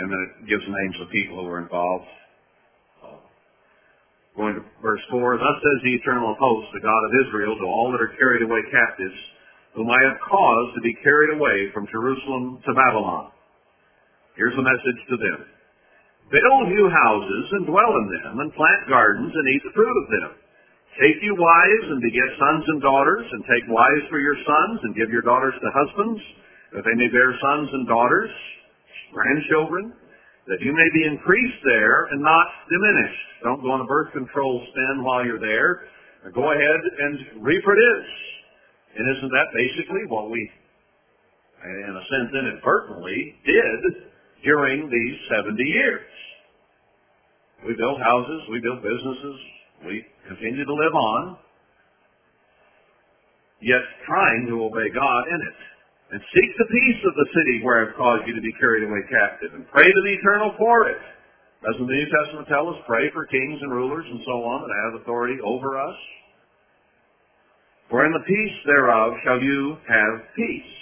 [0.00, 2.08] And then it gives names of people who were involved.
[3.04, 3.20] Uh,
[4.32, 7.90] going to verse 4, Thus says the eternal host, the God of Israel, to all
[7.92, 9.18] that are carried away captives,
[9.74, 13.34] whom I have caused to be carried away from Jerusalem to Babylon.
[14.40, 15.38] Here's a message to them.
[16.32, 20.08] Build you houses and dwell in them, and plant gardens and eat the fruit of
[20.08, 20.30] them.
[20.96, 24.96] Take you wives and beget sons and daughters, and take wives for your sons, and
[24.96, 26.24] give your daughters to husbands,
[26.72, 28.32] that they may bear sons and daughters,
[29.12, 29.92] grandchildren,
[30.48, 33.44] that you may be increased there and not diminished.
[33.44, 35.84] Don't go on a birth control spin while you're there.
[36.32, 38.12] Go ahead and reproduce.
[38.96, 40.40] And isn't that basically what we,
[41.60, 44.09] in a sense inadvertently, did
[44.44, 46.06] during these 70 years?
[47.66, 49.36] We built houses, we built businesses,
[49.84, 51.36] we continue to live on,
[53.60, 55.58] yet trying to obey God in it.
[56.10, 58.98] And seek the peace of the city where I've caused you to be carried away
[59.06, 60.98] captive, and pray to the eternal for it.
[61.62, 64.74] Doesn't the New Testament tell us pray for kings and rulers and so on that
[64.88, 65.98] have authority over us?
[67.90, 70.74] For in the peace thereof shall you have peace.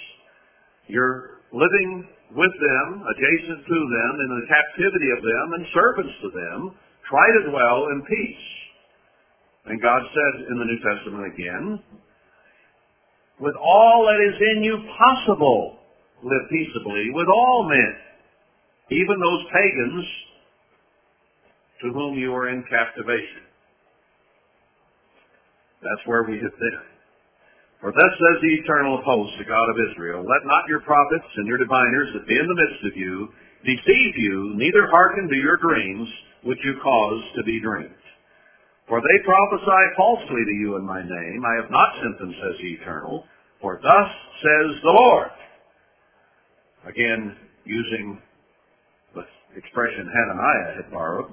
[0.87, 6.29] You're living with them, adjacent to them, in the captivity of them, and servants to
[6.29, 6.59] them.
[7.09, 8.45] Try to dwell in peace.
[9.65, 11.65] And God said in the New Testament again,
[13.39, 15.79] with all that is in you possible,
[16.23, 17.93] live peaceably with all men,
[18.91, 20.05] even those pagans
[21.81, 23.47] to whom you are in captivation.
[25.81, 26.88] That's where we have been.
[27.79, 31.47] For thus says the eternal host, the God of Israel, let not your prophets and
[31.47, 33.31] your diviners that be in the midst of you
[33.63, 36.07] deceive you, neither hearken to your dreams,
[36.43, 37.95] which you cause to be dreamed.
[38.87, 41.41] For they prophesy falsely to you in my name.
[41.45, 43.23] I have not sent them, says the Eternal.
[43.61, 44.09] For thus
[44.41, 45.29] says the Lord.
[46.87, 48.19] Again, using
[49.13, 49.23] the
[49.55, 51.31] expression Hananiah had borrowed,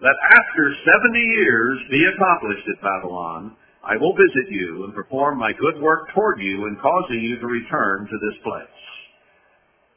[0.00, 0.74] that after
[1.04, 6.08] 70 years be accomplished at Babylon, I will visit you and perform my good work
[6.14, 8.82] toward you in causing you to return to this place.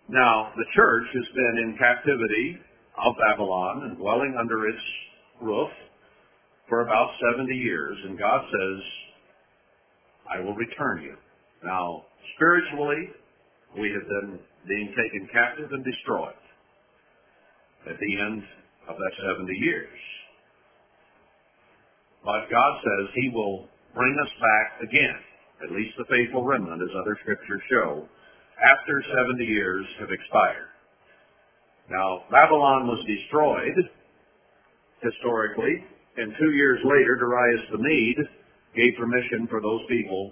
[0.10, 2.58] Now, the church has been in captivity
[2.98, 4.82] of Babylon and dwelling under its
[5.42, 5.70] roof
[6.68, 8.84] for about 70 years, and God says,
[10.34, 11.16] I will return you.
[11.64, 12.06] Now,
[12.36, 13.10] spiritually,
[13.80, 16.34] we have been being taken captive and destroyed
[17.86, 18.42] at the end
[18.90, 20.00] of that 70 years.
[22.24, 25.20] But God says He will bring us back again,
[25.64, 28.04] at least the faithful remnant, as other scriptures show,
[28.60, 30.70] after 70 years have expired.
[31.90, 33.78] Now, Babylon was destroyed
[35.02, 35.84] historically,
[36.18, 38.24] and two years later, Darius the Mede
[38.76, 40.32] gave permission for those people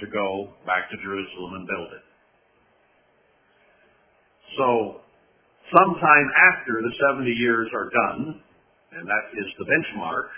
[0.00, 2.04] to go back to Jerusalem and build it.
[4.58, 4.66] So,
[5.74, 8.42] sometime after the 70 years are done,
[8.92, 10.28] and that is the benchmark,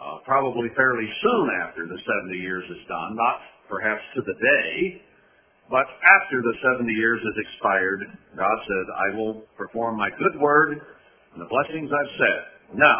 [0.00, 3.38] uh, probably fairly soon after the 70 years is done, not
[3.68, 5.00] perhaps to the day,
[5.70, 8.00] but after the 70 years has expired,
[8.36, 10.76] God said, I will perform my good word
[11.32, 12.40] and the blessings I've said.
[12.78, 12.98] Now,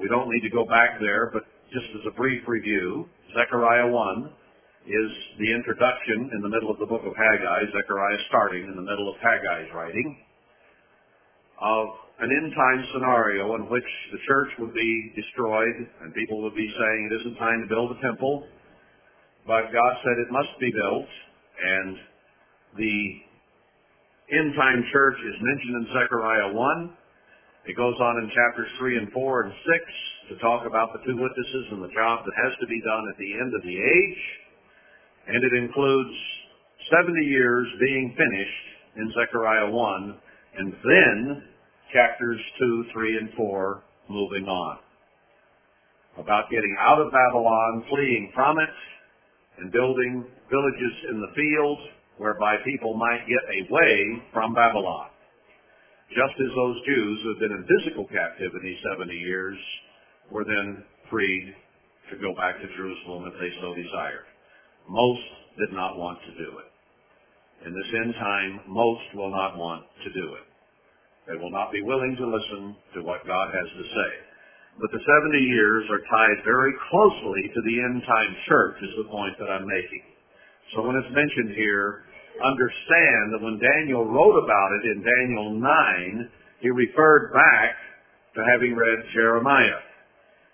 [0.00, 4.32] we don't need to go back there, but just as a brief review, Zechariah 1
[4.88, 8.86] is the introduction in the middle of the book of Haggai, Zechariah starting in the
[8.86, 10.16] middle of Haggai's writing,
[11.60, 11.86] of
[12.20, 16.66] an end time scenario in which the church would be destroyed and people would be
[16.66, 18.46] saying it isn't time to build a temple,
[19.46, 21.08] but God said it must be built,
[21.62, 21.96] and
[22.76, 22.98] the
[24.34, 26.90] end time church is mentioned in Zechariah 1.
[27.66, 31.16] It goes on in chapters 3 and 4 and 6 to talk about the two
[31.16, 34.22] witnesses and the job that has to be done at the end of the age.
[35.28, 36.14] And it includes
[36.92, 38.64] 70 years being finished
[38.96, 40.16] in Zechariah 1,
[40.58, 41.42] and then
[41.92, 44.78] chapters 2, 3, and 4 moving on.
[46.18, 48.74] About getting out of Babylon, fleeing from it,
[49.58, 51.78] and building villages in the field
[52.18, 55.08] whereby people might get away from Babylon.
[56.10, 59.56] Just as those Jews who had been in physical captivity 70 years
[60.30, 61.54] were then freed
[62.10, 64.26] to go back to Jerusalem if they so desired.
[64.88, 65.22] Most
[65.58, 67.66] did not want to do it.
[67.66, 70.47] In this end time, most will not want to do it.
[71.28, 74.10] They will not be willing to listen to what God has to say.
[74.80, 79.12] But the 70 years are tied very closely to the end time church is the
[79.12, 80.08] point that I'm making.
[80.72, 82.08] So when it's mentioned here,
[82.40, 87.76] understand that when Daniel wrote about it in Daniel 9, he referred back
[88.32, 89.84] to having read Jeremiah.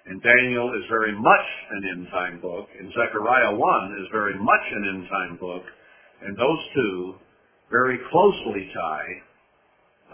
[0.06, 4.66] And Daniel is very much an end time book, and Zechariah 1 is very much
[4.74, 5.62] an end time book,
[6.26, 7.14] and those two
[7.70, 9.22] very closely tie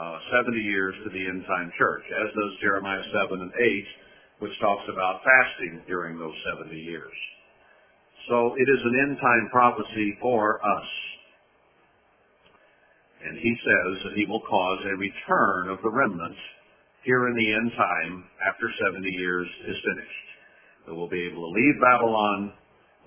[0.01, 3.84] uh, 70 years to the end time church, as does Jeremiah 7 and 8,
[4.40, 7.12] which talks about fasting during those 70 years.
[8.28, 10.88] So it is an end time prophecy for us.
[13.28, 16.36] And he says that he will cause a return of the remnant
[17.05, 20.26] here in the end time after 70 years is finished.
[20.86, 22.53] That we'll be able to leave Babylon,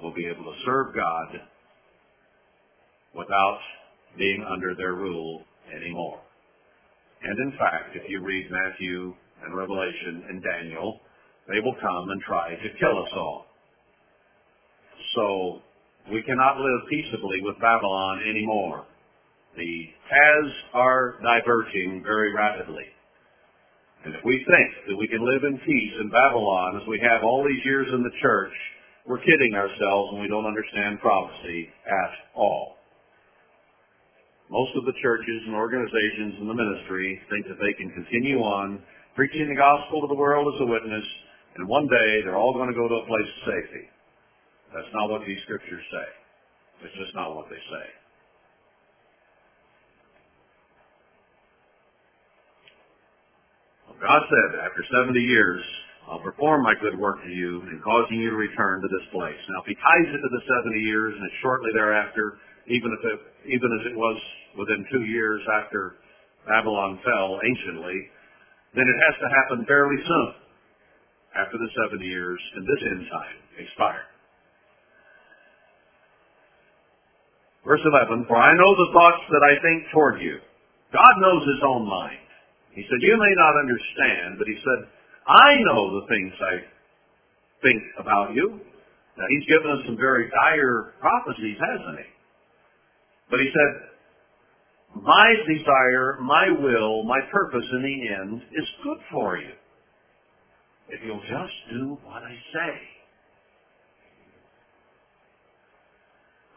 [0.02, 1.42] we'll be able to serve God
[3.16, 3.60] without
[4.16, 5.42] being under their rule
[5.76, 6.22] anymore.
[7.24, 9.14] And in fact, if you read Matthew
[9.46, 11.00] and Revelation and Daniel,
[11.48, 13.46] they will come and try to kill us all.
[15.16, 15.62] So
[16.12, 18.86] we cannot live peaceably with Babylon anymore.
[19.56, 22.86] The paths are diverging very rapidly.
[24.06, 27.24] And if we think that we can live in peace in Babylon as we have
[27.24, 28.52] all these years in the church,
[29.08, 32.76] we're kidding ourselves and we don't understand prophecy at all.
[34.54, 38.78] Most of the churches and organizations in the ministry think that they can continue on
[39.18, 41.02] preaching the gospel to the world as a witness,
[41.58, 43.90] and one day they're all going to go to a place of safety.
[44.70, 46.08] That's not what these scriptures say.
[46.86, 47.88] It's just not what they say.
[53.98, 55.64] God said, after 70 years,
[56.06, 59.40] I'll perform my good work to you in causing you to return to this place.
[59.50, 62.38] Now, if he ties it to the 70 years and it's shortly thereafter,
[62.68, 63.20] even if it,
[63.52, 64.18] even as it was
[64.58, 66.00] within two years after
[66.48, 67.98] Babylon fell anciently,
[68.76, 70.32] then it has to happen fairly soon
[71.36, 74.10] after the seven years and this end time expired.
[77.64, 80.36] Verse 11, For I know the thoughts that I think toward you.
[80.92, 82.28] God knows his own mind.
[82.76, 84.80] He said, you may not understand, but he said,
[85.26, 86.56] I know the things I
[87.64, 88.60] think about you.
[89.16, 92.13] Now he's given us some very dire prophecies, hasn't he?
[93.30, 99.38] But he said, my desire, my will, my purpose in the end is good for
[99.38, 99.54] you.
[100.90, 102.74] If you'll just do what I say.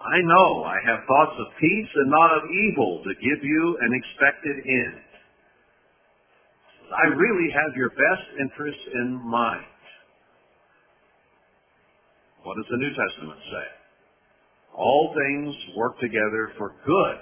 [0.00, 3.92] I know I have thoughts of peace and not of evil to give you an
[3.96, 5.00] expected end.
[6.92, 9.64] I really have your best interests in mind.
[12.44, 13.75] What does the New Testament say?
[14.76, 17.16] All things work together for good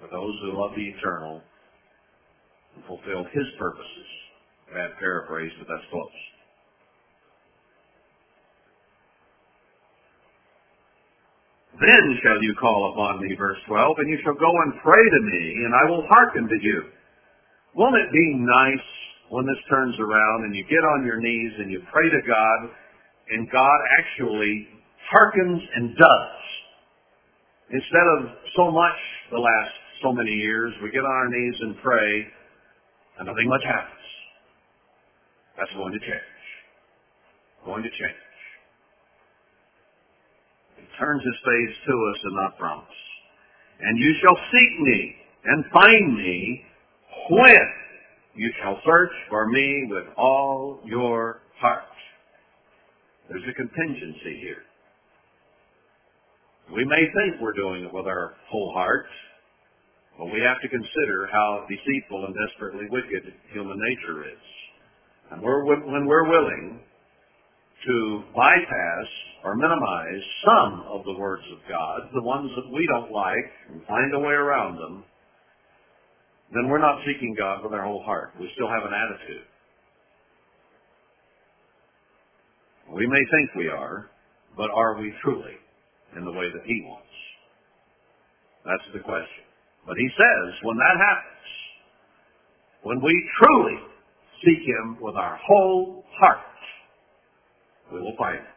[0.00, 1.42] for those who love the eternal
[2.74, 4.08] and fulfill his purposes.
[4.72, 6.18] Bad paraphrase, but that's close.
[11.76, 15.20] Then shall you call upon me, verse 12, and you shall go and pray to
[15.28, 16.82] me, and I will hearken to you.
[17.76, 18.88] Won't it be nice
[19.28, 22.70] when this turns around and you get on your knees and you pray to God,
[23.28, 24.68] and God actually
[25.10, 26.36] hearkens and does?
[27.70, 28.98] Instead of so much
[29.30, 32.26] the last so many years, we get on our knees and pray,
[33.18, 34.06] and nothing much happens.
[35.58, 36.36] That's going to change.
[37.64, 38.22] Going to change
[40.76, 42.98] He turns his face to us and not from us.
[43.80, 46.62] And you shall seek me and find me
[47.30, 47.66] when
[48.36, 51.82] you shall search for me with all your heart.
[53.28, 54.65] There's a contingency here.
[56.74, 59.06] We may think we're doing it with our whole heart,
[60.18, 64.44] but we have to consider how deceitful and desperately wicked human nature is.
[65.30, 66.80] And we're, when we're willing
[67.86, 69.06] to bypass
[69.44, 73.86] or minimize some of the words of God, the ones that we don't like, and
[73.86, 75.04] find a way around them,
[76.52, 78.32] then we're not seeking God with our whole heart.
[78.40, 79.46] We still have an attitude.
[82.92, 84.10] We may think we are,
[84.56, 85.58] but are we truly
[86.16, 87.16] in the way that He wants?
[88.64, 89.44] That's the question.
[89.86, 91.48] But He says when that happens,
[92.82, 93.78] when we truly
[94.44, 96.56] seek Him with our whole heart,
[97.92, 98.56] we will find him.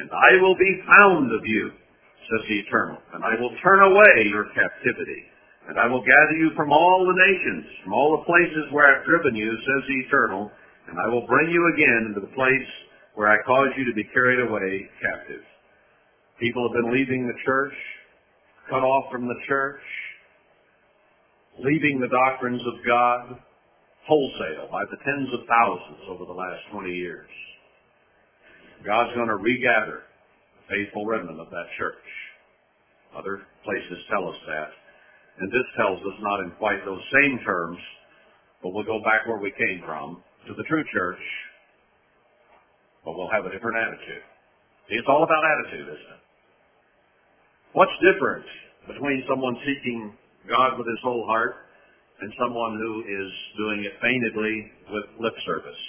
[0.00, 4.32] And I will be found of you, says the Eternal, and I will turn away
[4.32, 5.28] your captivity.
[5.68, 9.04] And I will gather you from all the nations, from all the places where I've
[9.04, 10.50] driven you, says the Eternal,
[10.88, 12.72] and I will bring you again into the place
[13.14, 15.42] where I caused you to be carried away captive.
[16.38, 17.74] People have been leaving the church,
[18.68, 19.80] cut off from the church,
[21.58, 23.38] leaving the doctrines of God,
[24.06, 27.28] wholesale by the tens of thousands over the last 20 years.
[28.84, 30.02] God's going to regather
[30.56, 32.06] the faithful remnant of that church.
[33.16, 34.70] Other places tell us that.
[35.40, 37.78] And this tells us not in quite those same terms,
[38.62, 41.20] but we'll go back where we came from to the true church,
[43.04, 44.24] but we'll have a different attitude.
[44.88, 46.22] See, it's all about attitude, isn't it?
[47.72, 48.44] What's different
[48.86, 50.12] between someone seeking
[50.48, 51.54] God with his whole heart
[52.20, 54.54] and someone who is doing it feignedly
[54.90, 55.82] with lip service?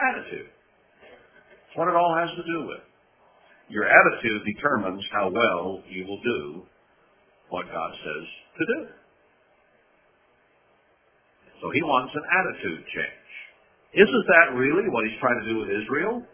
[0.00, 0.48] Attitude.
[0.48, 2.84] That's what it all has to do with.
[3.68, 6.62] Your attitude determines how well you will do
[7.50, 8.26] what God says
[8.58, 8.80] to do.
[11.60, 13.21] So he wants an attitude change.
[13.92, 16.24] Isn't that really what he's trying to do with Israel?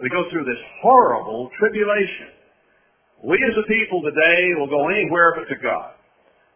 [0.00, 2.32] We go through this horrible tribulation.
[3.22, 5.92] We as a people today will go anywhere but to God.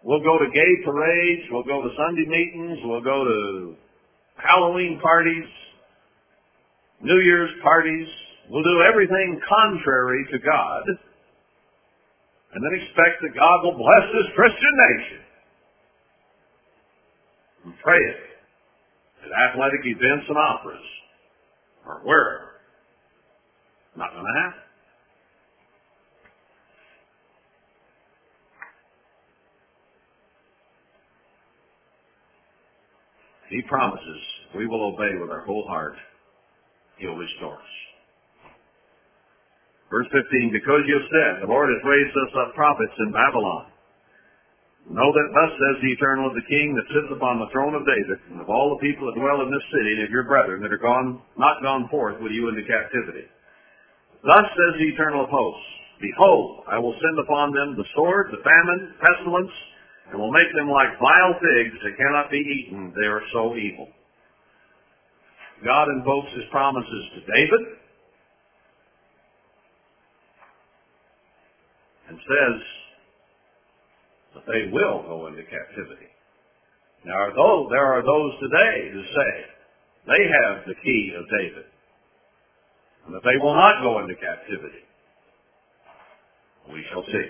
[0.02, 3.74] We'll go to gay parades, we'll go to Sunday meetings, we'll go to
[4.36, 5.48] Halloween parties,
[7.02, 8.08] New Year's parties.
[8.48, 10.82] We'll do everything contrary to God
[12.54, 15.20] and then expect that God will bless this Christian nation.
[17.64, 18.25] And pray it
[19.26, 20.88] at athletic events and operas
[21.86, 22.62] or wherever.
[23.96, 24.62] Not going to happen.
[33.50, 34.20] He promises
[34.56, 35.94] we will obey with our whole heart.
[36.98, 37.74] He'll restore us.
[39.90, 43.70] Verse 15, because you have said, the Lord has raised us up prophets in Babylon.
[44.86, 47.82] Know that thus says the eternal of the king that sits upon the throne of
[47.82, 50.62] David, and of all the people that dwell in this city, and of your brethren
[50.62, 53.26] that are gone, not gone forth with you into captivity.
[54.22, 55.66] Thus says the eternal of hosts,
[55.98, 59.54] Behold, I will send upon them the sword, the famine, pestilence,
[60.12, 62.94] and will make them like vile figs that cannot be eaten.
[62.94, 63.88] They are so evil.
[65.64, 67.62] God invokes his promises to David
[72.06, 72.56] and says
[74.36, 76.12] that they will go into captivity.
[77.08, 79.32] Now, though there are those today who say
[80.12, 81.66] they have the key of David
[83.06, 84.82] and that they will not go into captivity.
[86.68, 87.28] We shall see.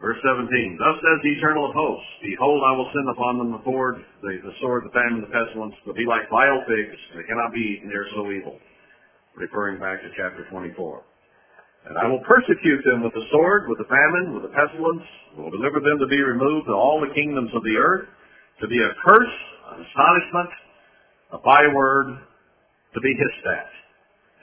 [0.00, 3.62] Verse 17, Thus says the eternal of hosts, Behold, I will send upon them the
[3.66, 7.52] sword, the, the sword, the famine, the pestilence, to be like vile figs, they cannot
[7.52, 8.56] be eaten, they are so evil.
[9.34, 11.02] Referring back to chapter 24.
[11.88, 15.40] And I will persecute them with the sword, with the famine, with the pestilence, and
[15.40, 18.04] will deliver them to be removed to all the kingdoms of the earth,
[18.60, 19.34] to be a curse,
[19.72, 20.50] an astonishment,
[21.32, 22.20] a byword,
[22.92, 23.72] to be hissed at,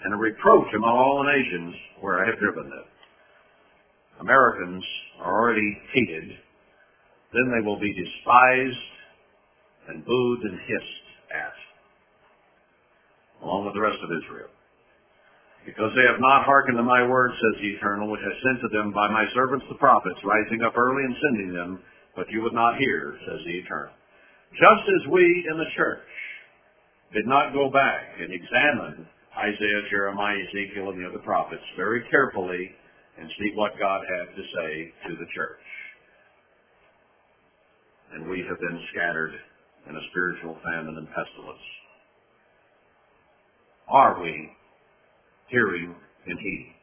[0.06, 2.88] and a reproach among all the nations where I have driven them.
[4.22, 4.84] Americans
[5.22, 6.30] are already hated,
[7.34, 8.86] then they will be despised
[9.90, 11.54] and booed and hissed at,
[13.44, 14.50] along with the rest of Israel.
[15.66, 18.70] Because they have not hearkened to my word, says the Eternal, which I sent to
[18.70, 21.82] them by my servants the prophets, rising up early and sending them,
[22.16, 23.94] but you would not hear, says the Eternal.
[24.54, 26.06] Just as we in the church
[27.14, 32.72] did not go back and examine Isaiah, Jeremiah, Ezekiel, and the other prophets very carefully
[33.18, 35.66] and see what God had to say to the church.
[38.14, 39.34] And we have been scattered
[39.90, 41.68] in a spiritual famine and pestilence.
[43.90, 44.52] Are we
[45.48, 45.96] hearing
[46.28, 46.74] and heeding?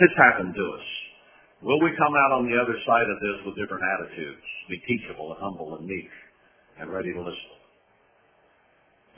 [0.00, 0.86] it's happened to us.
[1.62, 5.36] Will we come out on the other side of this with different attitudes, be teachable
[5.36, 6.08] and humble and meek
[6.80, 7.52] and ready to listen?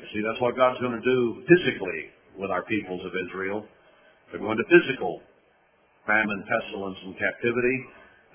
[0.02, 3.62] You see, that's what God's going to do physically with our peoples of Israel.
[4.30, 5.22] They're going to physical
[6.06, 7.78] famine, pestilence, and captivity.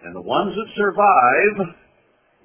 [0.05, 1.75] And the ones that survive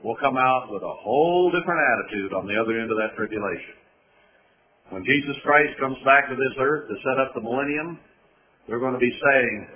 [0.02, 3.78] will come out with a whole different attitude on the other end of that tribulation.
[4.90, 7.98] When Jesus Christ comes back to this earth to set up the millennium,
[8.68, 9.66] they're going to be saying,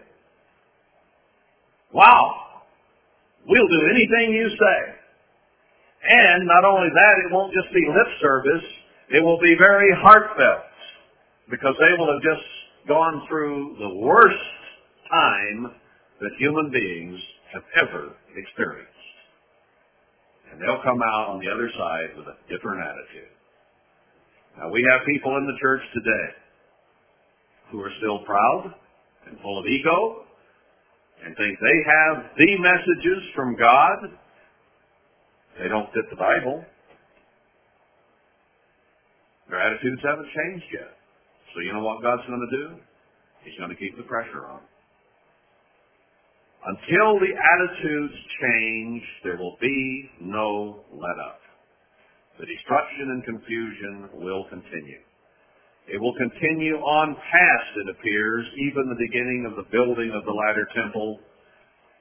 [1.92, 2.62] Wow,
[3.46, 4.80] we'll do anything you say.
[6.08, 8.66] And not only that, it won't just be lip service,
[9.10, 10.66] it will be very heartfelt
[11.50, 12.46] because they will have just
[12.88, 14.36] gone through the worst
[15.10, 15.72] time
[16.20, 17.20] that human beings
[17.52, 18.92] have ever experienced.
[20.50, 23.35] And they'll come out on the other side with a different attitude.
[24.58, 26.26] Now we have people in the church today
[27.70, 28.74] who are still proud
[29.26, 30.24] and full of ego
[31.24, 34.16] and think they have the messages from God.
[35.58, 36.64] They don't fit the Bible.
[39.48, 40.92] Their attitudes haven't changed yet.
[41.54, 42.80] So you know what God's going to do?
[43.44, 44.60] He's going to keep the pressure on.
[46.66, 51.40] Until the attitudes change, there will be no let up.
[52.38, 55.00] The destruction and confusion will continue.
[55.88, 60.32] It will continue on past, it appears, even the beginning of the building of the
[60.32, 61.20] latter temple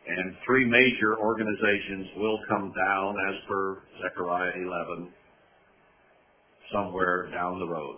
[0.07, 5.09] And three major organizations will come down as per Zechariah 11
[6.73, 7.97] somewhere down the road.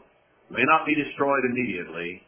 [0.52, 2.22] May not be destroyed immediately,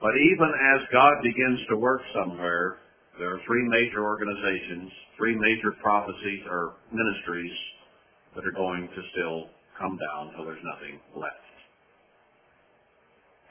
[0.00, 2.78] but even as God begins to work somewhere,
[3.18, 7.52] there are three major organizations, three major prophecies or ministries
[8.34, 11.34] that are going to still come down until there's nothing left.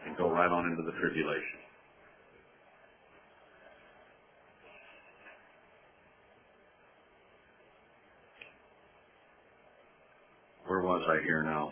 [0.05, 1.63] And go right on into the tribulation.
[10.67, 11.71] Where was I here now?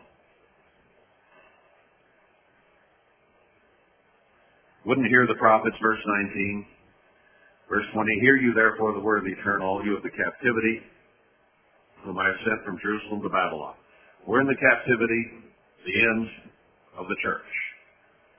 [4.85, 6.65] Wouldn't hear the prophets, verse 19.
[7.69, 10.81] Verse 20, Hear you therefore the word of the eternal, you of the captivity,
[12.03, 13.75] whom I have sent from Jerusalem to Babylon.
[14.25, 15.23] We're in the captivity,
[15.85, 16.25] the end
[16.97, 17.51] of the church,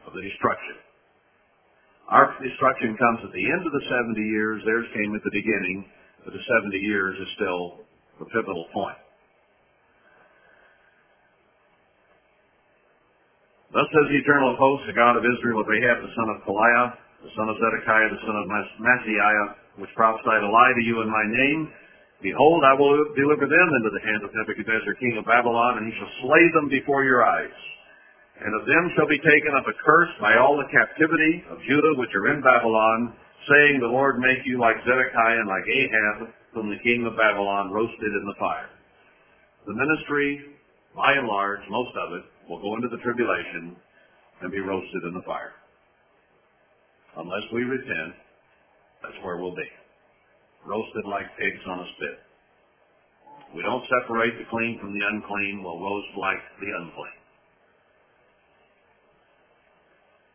[0.07, 0.79] of the destruction.
[2.11, 4.63] Our destruction comes at the end of the 70 years.
[4.67, 5.87] Theirs came at the beginning,
[6.25, 7.87] but the 70 years is still
[8.19, 8.99] the pivotal point.
[13.73, 16.93] Thus says the eternal host, the God of Israel, of Ahab, the son of Kolaiah,
[17.25, 18.45] the son of Zedekiah, the son of
[18.77, 21.73] Maaseiah, which prophesied a lie to you in my name.
[22.23, 25.95] Behold, I will deliver them into the hand of Nebuchadnezzar, king of Babylon, and he
[25.99, 27.59] shall slay them before your eyes.
[28.39, 31.99] And of them shall be taken up a curse by all the captivity of Judah
[31.99, 33.15] which are in Babylon,
[33.51, 36.17] saying, The Lord make you like Zedekiah and like Ahab,
[36.55, 38.71] whom the king of Babylon roasted in the fire.
[39.67, 40.59] The ministry,
[40.95, 43.75] by and large, most of it, will go into the tribulation
[44.43, 45.55] and be roasted in the fire.
[47.19, 48.15] Unless we repent,
[49.03, 49.82] that's where we'll be.
[50.67, 52.19] Roasted like pigs on a spit.
[53.55, 57.21] We don't separate the clean from the unclean, we'll roast like the unclean.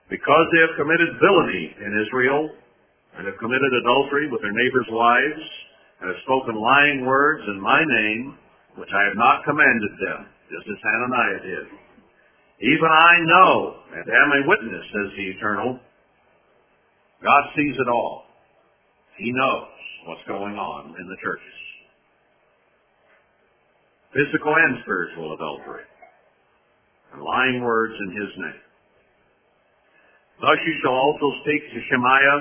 [0.10, 2.54] Because they have committed villainy in Israel,
[3.18, 5.44] and have committed adultery with their neighbors' wives,
[6.00, 8.38] and have spoken lying words in my name,
[8.78, 11.66] which I have not commanded them, just as Hananiah did.
[12.62, 13.52] Even I know,
[13.98, 15.80] and am a witness, says the Eternal.
[17.24, 18.26] God sees it all.
[19.18, 19.77] He knows
[20.08, 21.58] what's going on in the churches.
[24.16, 25.84] Physical and spiritual adultery.
[27.12, 28.64] And lying words in his name.
[30.40, 32.40] Thus you shall also speak to Shemaiah,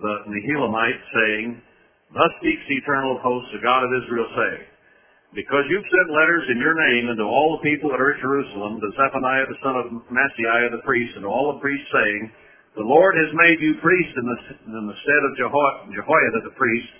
[0.00, 1.60] the Nehelamite, saying,
[2.14, 4.66] Thus speaks the eternal host, the God of Israel, saying,
[5.34, 8.78] because you've sent letters in your name unto all the people that are at Jerusalem,
[8.78, 12.22] to Zephaniah the son of Maaseiah the priest, and all the priests, saying,
[12.76, 16.52] The Lord has made you priests in the, in the stead of Jeho- Jehoiada the
[16.60, 16.92] priest,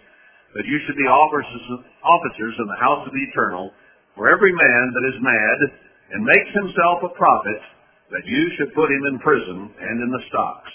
[0.57, 3.77] that you should be officers, officers in the house of the eternal,
[4.17, 5.59] for every man that is mad
[6.17, 7.61] and makes himself a prophet,
[8.09, 10.73] that you should put him in prison and in the stocks.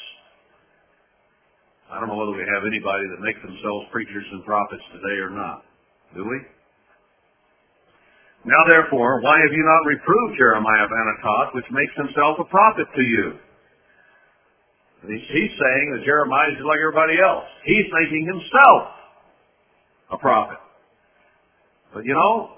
[1.90, 5.34] I don't know whether we have anybody that makes themselves preachers and prophets today or
[5.34, 5.66] not.
[6.14, 6.38] Do we?
[8.46, 12.86] Now therefore, why have you not reproved Jeremiah of Anathoth, which makes himself a prophet
[12.86, 13.42] to you?
[15.08, 17.50] He's saying that Jeremiah is like everybody else.
[17.66, 18.94] He's making himself
[20.12, 20.62] a prophet.
[21.94, 22.54] But you know,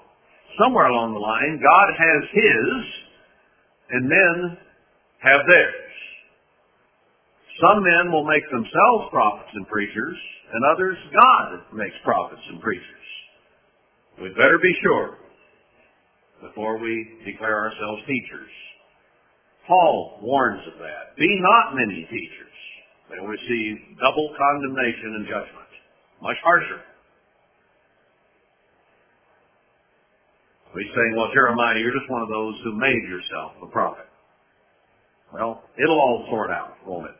[0.60, 2.74] somewhere along the line, God has his,
[3.90, 4.58] and men
[5.24, 5.84] have theirs.
[7.60, 10.18] Some men will make themselves prophets and preachers,
[10.52, 13.04] and others God makes prophets and preachers.
[14.20, 15.16] We'd better be sure
[16.42, 18.50] before we declare ourselves teachers.
[19.66, 21.16] Paul warns of that.
[21.16, 22.56] Be not many teachers.
[23.10, 25.70] They will receive double condemnation and judgment.
[26.20, 26.80] Much harsher.
[30.74, 34.10] He's saying, well, Jeremiah, you're just one of those who made yourself a prophet.
[35.30, 37.18] Well, it'll all sort out, won't it?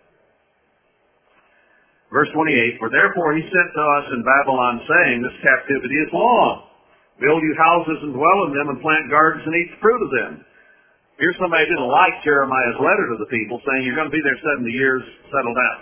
[2.11, 6.66] Verse 28, For therefore he sent to us in Babylon, saying, This captivity is long.
[7.23, 10.11] Build you houses and dwell in them and plant gardens and eat the fruit of
[10.11, 10.33] them.
[11.15, 14.24] Here's somebody who didn't like Jeremiah's letter to the people saying you're going to be
[14.27, 14.99] there 70 years,
[15.31, 15.78] settle down.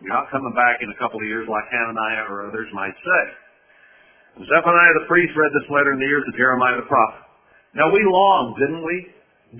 [0.00, 3.22] You're not coming back in a couple of years like Hananiah or others might say.
[4.40, 7.28] And Zephaniah the priest read this letter in the ears of Jeremiah the prophet.
[7.76, 8.96] Now we longed, didn't we?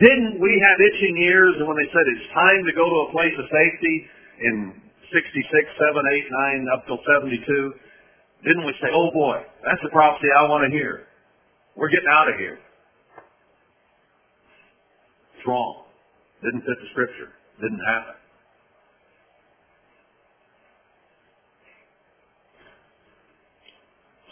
[0.00, 3.12] Didn't we have itching ears and when they said it's time to go to a
[3.12, 4.08] place of safety
[4.40, 4.72] in
[5.12, 7.44] 66, 7, 8, 9, up till 72,
[8.48, 11.04] didn't we say, oh boy, that's the prophecy I want to hear.
[11.76, 12.56] We're getting out of here.
[15.40, 15.88] It's wrong.
[16.44, 17.32] Didn't fit the scripture.
[17.64, 18.12] Didn't happen.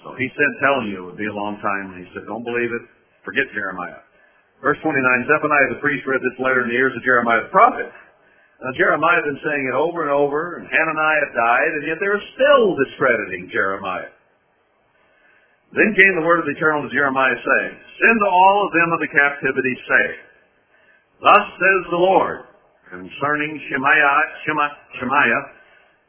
[0.04, 1.96] So he said telling you it would be a long time.
[1.96, 2.84] And he said, don't believe it.
[3.24, 4.04] Forget Jeremiah.
[4.60, 5.00] Verse 29,
[5.32, 7.88] Zephaniah the priest read this letter in the ears of Jeremiah the prophet.
[7.88, 12.10] Now Jeremiah had been saying it over and over, and Hananiah died, and yet they
[12.12, 14.12] were still discrediting Jeremiah.
[15.72, 19.00] Then came the word of the Eternal to Jeremiah saying, Send all of them of
[19.00, 20.27] the captivity, say,
[21.18, 22.46] Thus says the Lord,
[22.90, 25.42] concerning Shemaiah, Shemaiah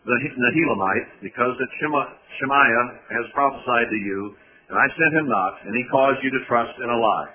[0.06, 4.38] the Nehelamite, because that Shemaiah has prophesied to you,
[4.70, 7.34] and I sent him not, and he caused you to trust in a lie.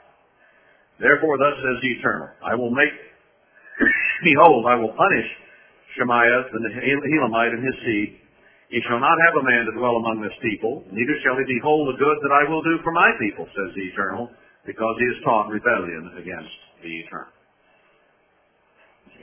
[1.02, 2.94] Therefore, thus says the Eternal, I will make,
[4.22, 5.28] behold, I will punish
[5.98, 8.10] Shemaiah the Nehelamite and his seed.
[8.70, 11.90] He shall not have a man to dwell among this people, neither shall he behold
[11.90, 14.30] the good that I will do for my people, says the Eternal,
[14.62, 16.54] because he has taught rebellion against
[16.86, 17.34] the Eternal.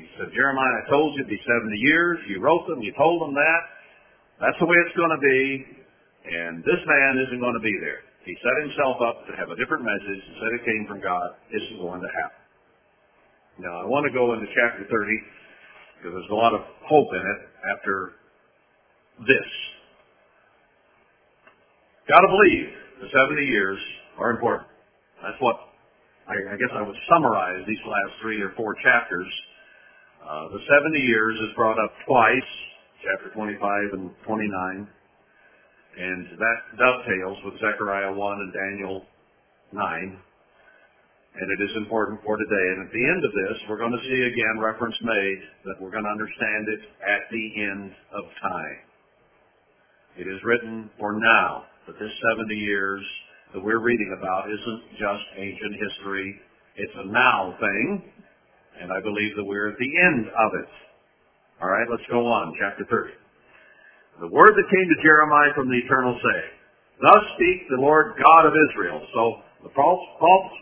[0.02, 2.18] He said, Jeremiah, I told you it'd be 70 years.
[2.26, 2.82] You wrote them.
[2.82, 3.62] You told them that.
[4.42, 5.42] That's the way it's going to be.
[6.26, 8.02] And this man isn't going to be there.
[8.26, 11.38] He set himself up to have a different message and said it came from God.
[11.54, 12.42] This is going to happen.
[13.62, 14.90] Now, I want to go into chapter 30
[16.02, 17.40] because there's a lot of hope in it
[17.78, 18.18] after
[19.22, 19.50] this.
[22.10, 22.66] Got to believe
[23.06, 23.78] the 70 years
[24.18, 24.66] are important.
[25.22, 25.58] That's what
[26.26, 29.30] I, I guess I would summarize these last three or four chapters
[30.22, 32.52] uh, the 70 years is brought up twice,
[33.02, 33.58] chapter 25
[33.94, 34.88] and 29,
[35.98, 39.06] and that dovetails with Zechariah 1 and Daniel
[39.74, 39.82] 9,
[41.34, 42.68] and it is important for today.
[42.78, 45.92] And at the end of this, we're going to see again reference made that we're
[45.92, 48.80] going to understand it at the end of time.
[50.18, 53.02] It is written for now, that this 70 years
[53.54, 56.40] that we're reading about isn't just ancient history.
[56.76, 58.04] It's a now thing,
[58.82, 60.70] and I believe that we're at the end of it.
[61.62, 62.58] All right, let's go on.
[62.58, 63.14] Chapter 30.
[64.26, 66.40] The word that came to Jeremiah from the eternal say,
[67.02, 69.02] Thus speak the Lord God of Israel.
[69.14, 69.24] So
[69.64, 70.54] the false, false,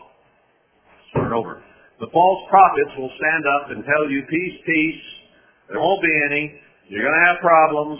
[1.11, 1.63] start over.
[1.99, 5.03] The false prophets will stand up and tell you, peace, peace.
[5.67, 6.43] There won't be any.
[6.87, 7.99] You're going to have problems.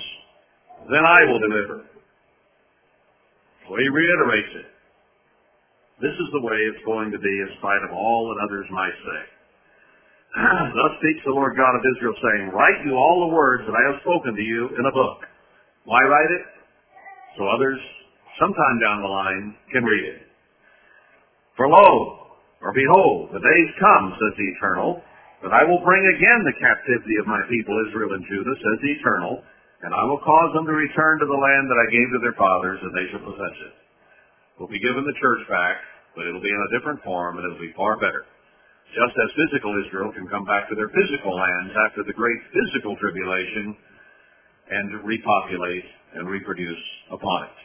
[0.91, 1.83] Then I will deliver.
[3.67, 4.67] So he reiterates it.
[6.01, 8.95] This is the way it's going to be in spite of all that others might
[9.03, 9.38] say.
[10.77, 13.83] Thus speaks the Lord God of Israel, saying, Write you all the words that I
[13.89, 15.25] have spoken to you in a book.
[15.89, 16.45] Why write it?
[17.37, 17.81] So others,
[18.37, 20.21] sometime down the line, can read it.
[21.57, 22.29] For lo,
[22.61, 25.01] or behold, the days come, says the Eternal,
[25.41, 28.93] that I will bring again the captivity of my people Israel and Judah, says the
[29.01, 29.41] Eternal,
[29.81, 32.37] and I will cause them to return to the land that I gave to their
[32.37, 33.73] fathers, and they shall possess it.
[34.59, 35.79] We'll be given the church back,
[36.13, 38.29] but it'll be in a different form, and it'll be far better
[38.93, 42.97] just as physical Israel can come back to their physical lands after the great physical
[42.97, 43.77] tribulation
[44.69, 45.85] and repopulate
[46.17, 46.83] and reproduce
[47.13, 47.59] upon it.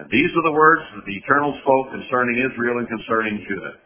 [0.00, 3.76] And these are the words that the Eternal spoke concerning Israel and concerning Judah.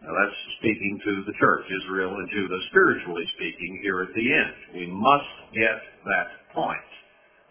[0.00, 4.56] Now that's speaking to the church, Israel and Judah, spiritually speaking, here at the end.
[4.72, 5.76] We must get
[6.08, 6.88] that point.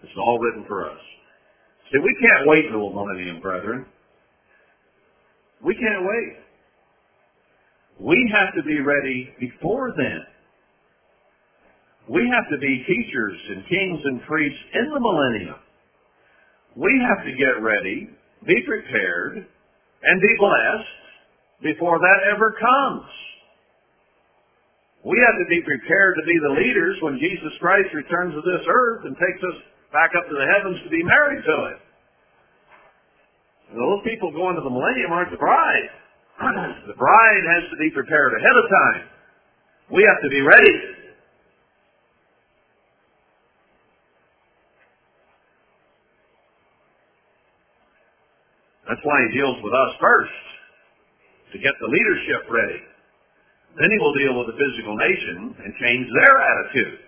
[0.02, 1.02] It's all written for us.
[1.94, 3.86] See, we can't wait until the millennium, brethren.
[5.62, 6.49] We can't wait.
[8.00, 10.24] We have to be ready before then.
[12.08, 15.60] We have to be teachers and kings and priests in the millennium.
[16.76, 18.10] We have to get ready,
[18.48, 20.96] be prepared, and be blessed
[21.62, 23.06] before that ever comes.
[25.04, 28.64] We have to be prepared to be the leaders when Jesus Christ returns to this
[28.68, 29.58] earth and takes us
[29.92, 31.80] back up to the heavens to be married to Him.
[33.76, 35.90] Those people going to the millennium aren't the bride.
[36.40, 39.04] The bride has to be prepared ahead of time.
[39.92, 40.76] We have to be ready.
[48.88, 50.32] That's why he deals with us first,
[51.54, 52.82] to get the leadership ready.
[53.78, 57.00] Then he will deal with the physical nation and change their attitude.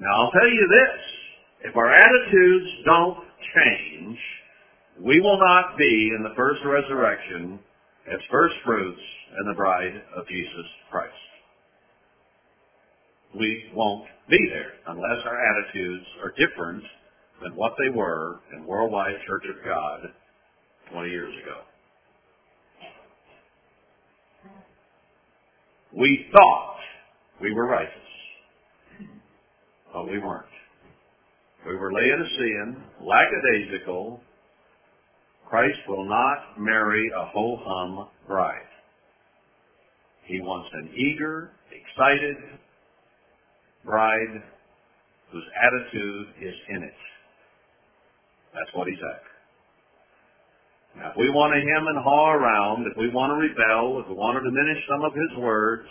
[0.00, 3.18] Now I'll tell you this, if our attitudes don't
[3.54, 4.18] change,
[5.00, 7.58] we will not be in the first resurrection
[8.08, 9.00] as first fruits
[9.36, 11.12] and the bride of Jesus Christ.
[13.38, 16.82] We won't be there unless our attitudes are different
[17.42, 20.00] than what they were in Worldwide Church of God
[20.92, 21.60] 20 years ago.
[25.98, 26.76] We thought
[27.40, 27.92] we were righteous,
[29.92, 30.46] but we weren't.
[31.66, 34.20] We were Laodicean, lackadaisical,
[35.52, 38.72] Christ will not marry a ho-hum bride.
[40.24, 42.36] He wants an eager, excited
[43.84, 44.40] bride
[45.30, 46.96] whose attitude is in it.
[48.54, 49.28] That's what he's after.
[50.96, 54.08] Now, if we want to hem and haw around, if we want to rebel, if
[54.08, 55.88] we want to diminish some of his words,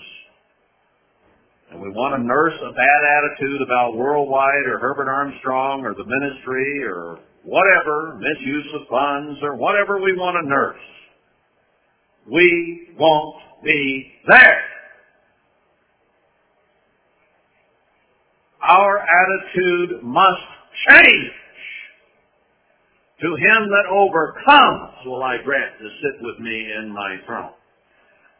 [1.69, 6.09] and we want to nurse a bad attitude about worldwide or Herbert Armstrong or the
[6.09, 10.81] ministry or whatever, misuse of funds or whatever we want to nurse,
[12.31, 14.63] we won't be there.
[18.63, 20.41] Our attitude must
[20.87, 21.31] change.
[23.21, 27.51] To him that overcomes will I grant to sit with me in my throne.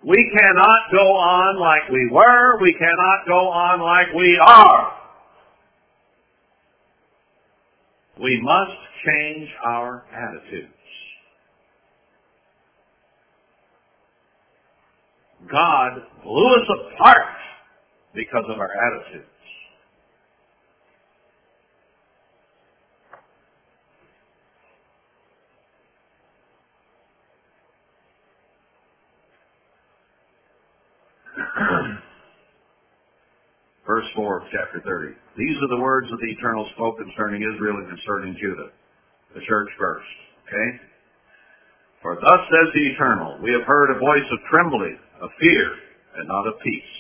[0.04, 2.60] We cannot go on like we were.
[2.60, 5.01] We cannot go on like we are.
[8.22, 10.74] We must change our attitudes.
[15.52, 15.92] God
[16.24, 17.36] blew us apart
[18.14, 19.31] because of our attitudes.
[33.92, 35.20] Verse 4 of chapter 30.
[35.36, 38.72] These are the words of the eternal spoke concerning Israel and concerning Judah.
[39.36, 40.08] The church first.
[40.48, 40.80] Okay?
[42.02, 45.76] For thus says the eternal, we have heard a voice of trembling, of fear,
[46.16, 46.94] and not of peace.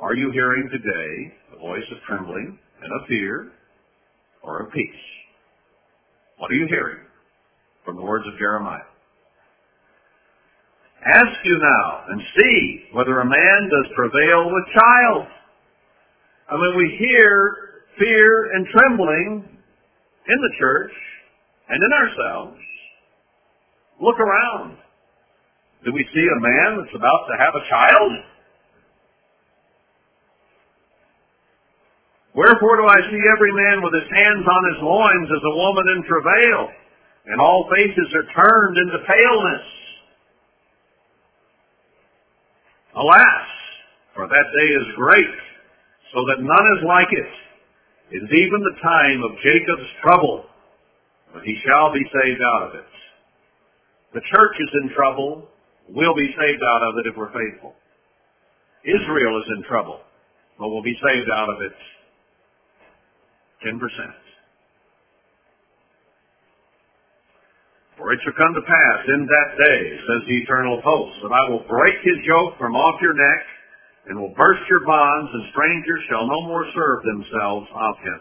[0.00, 3.52] Are you hearing today a voice of trembling and of fear
[4.42, 5.04] or of peace?
[6.38, 7.06] What are you hearing
[7.84, 8.90] from the words of Jeremiah?
[11.06, 15.28] Ask you now and see whether a man does prevail with child.
[16.52, 17.56] I mean, we hear
[17.98, 19.48] fear and trembling
[20.28, 20.92] in the church
[21.70, 22.60] and in ourselves.
[24.02, 24.76] Look around.
[25.86, 28.12] Do we see a man that's about to have a child?
[32.34, 35.84] Wherefore do I see every man with his hands on his loins as a woman
[35.96, 36.68] in travail,
[37.32, 39.66] and all faces are turned into paleness.
[42.94, 43.46] Alas,
[44.14, 45.51] for that day is great,
[46.12, 47.32] so that none is like it.
[48.12, 50.44] It is even the time of Jacob's trouble,
[51.32, 52.90] but he shall be saved out of it.
[54.12, 55.48] The church is in trouble.
[55.88, 57.74] We'll be saved out of it if we're faithful.
[58.84, 60.00] Israel is in trouble,
[60.58, 61.72] but we'll be saved out of it
[63.64, 63.80] 10%.
[67.96, 71.48] For it shall come to pass in that day, says the eternal host, that I
[71.48, 73.42] will break his yoke from off your neck
[74.06, 78.20] and will burst your bonds, and strangers shall no more serve themselves of him.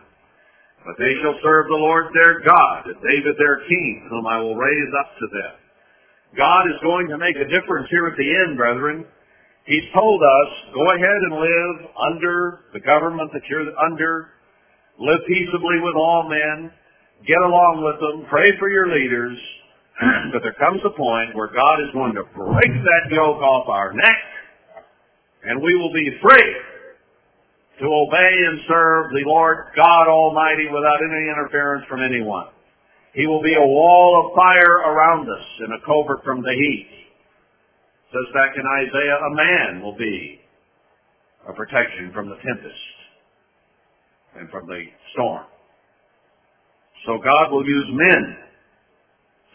[0.85, 4.55] But they shall serve the Lord their God, and David their king, whom I will
[4.55, 5.53] raise up to them.
[6.37, 9.05] God is going to make a difference here at the end, brethren.
[9.65, 14.29] He's told us, go ahead and live under the government that you're under.
[14.97, 16.71] Live peaceably with all men.
[17.27, 18.25] Get along with them.
[18.29, 19.37] Pray for your leaders.
[20.33, 23.93] but there comes a point where God is going to break that yoke off our
[23.93, 24.17] neck
[25.43, 26.55] and we will be free
[27.79, 32.47] to obey and serve the Lord God Almighty without any interference from anyone.
[33.13, 36.87] He will be a wall of fire around us and a covert from the heat.
[36.87, 40.39] It says back in Isaiah, a man will be
[41.49, 42.85] a protection from the tempest
[44.37, 45.45] and from the storm.
[47.05, 48.37] So God will use men,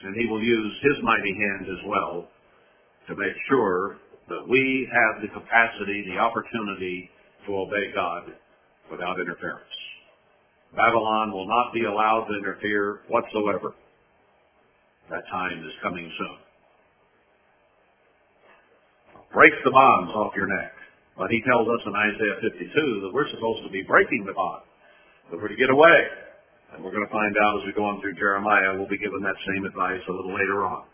[0.03, 2.29] and he will use his mighty hand as well
[3.09, 7.11] to make sure that we have the capacity, the opportunity
[7.47, 8.33] to obey God
[8.91, 9.71] without interference.
[10.75, 13.75] Babylon will not be allowed to interfere whatsoever.
[15.11, 16.39] That time is coming soon.
[19.33, 20.73] Break the bonds off your neck.
[21.17, 24.65] But he tells us in Isaiah 52 that we're supposed to be breaking the bond.
[25.31, 25.99] That we're to get away.
[26.75, 29.23] And we're going to find out as we go on through Jeremiah, we'll be given
[29.23, 30.85] that same advice a little later on.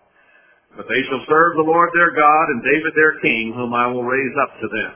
[0.77, 4.05] But they shall serve the Lord their God and David their king, whom I will
[4.05, 4.93] raise up to them.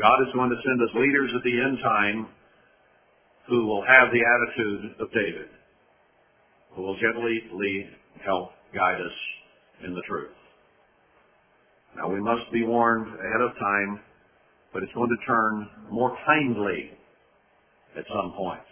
[0.00, 2.26] God is going to send us leaders at the end time
[3.48, 5.50] who will have the attitude of David,
[6.74, 7.90] who will gently lead,
[8.24, 9.16] help, guide us
[9.84, 10.34] in the truth.
[11.96, 14.00] Now we must be warned ahead of time,
[14.72, 16.90] but it's going to turn more kindly
[17.98, 18.62] at some point.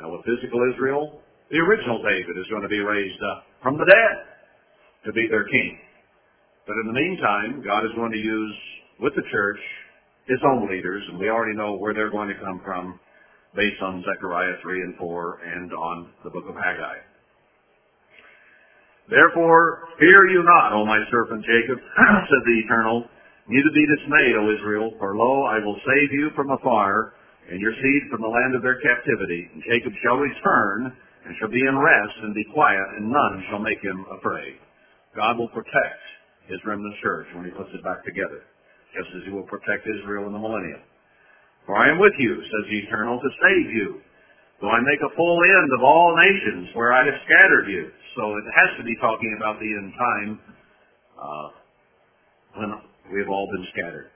[0.00, 3.86] Now with physical Israel, the original David is going to be raised up from the
[3.86, 4.25] dead
[5.06, 5.78] to be their king.
[6.66, 8.56] But in the meantime, God is going to use
[9.00, 9.60] with the church
[10.26, 12.98] his own leaders, and we already know where they're going to come from
[13.54, 16.98] based on Zechariah 3 and 4 and on the book of Haggai.
[19.08, 21.78] Therefore, fear you not, O my servant Jacob,
[22.28, 23.06] said the Eternal,
[23.46, 27.14] neither be dismayed, O Israel, for lo, I will save you from afar,
[27.48, 29.46] and your seed from the land of their captivity.
[29.54, 30.90] And Jacob shall return,
[31.24, 34.58] and shall be in rest, and be quiet, and none shall make him afraid.
[35.16, 36.00] God will protect
[36.46, 38.44] his remnant church when he puts it back together.
[38.94, 40.80] just as he will protect Israel in the millennium.
[41.66, 44.00] For I am with you, says the Eternal, to save you.
[44.62, 47.90] Though I make a full end of all nations where I have scattered you.
[48.16, 50.30] So it has to be talking about the end time
[51.20, 51.48] uh,
[52.56, 52.68] when
[53.12, 54.08] we have all been scattered.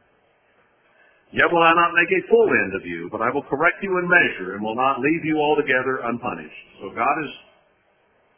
[1.31, 3.93] Yet will I not make a full end of you, but I will correct you
[3.99, 6.65] in measure and will not leave you altogether unpunished.
[6.81, 7.33] So God is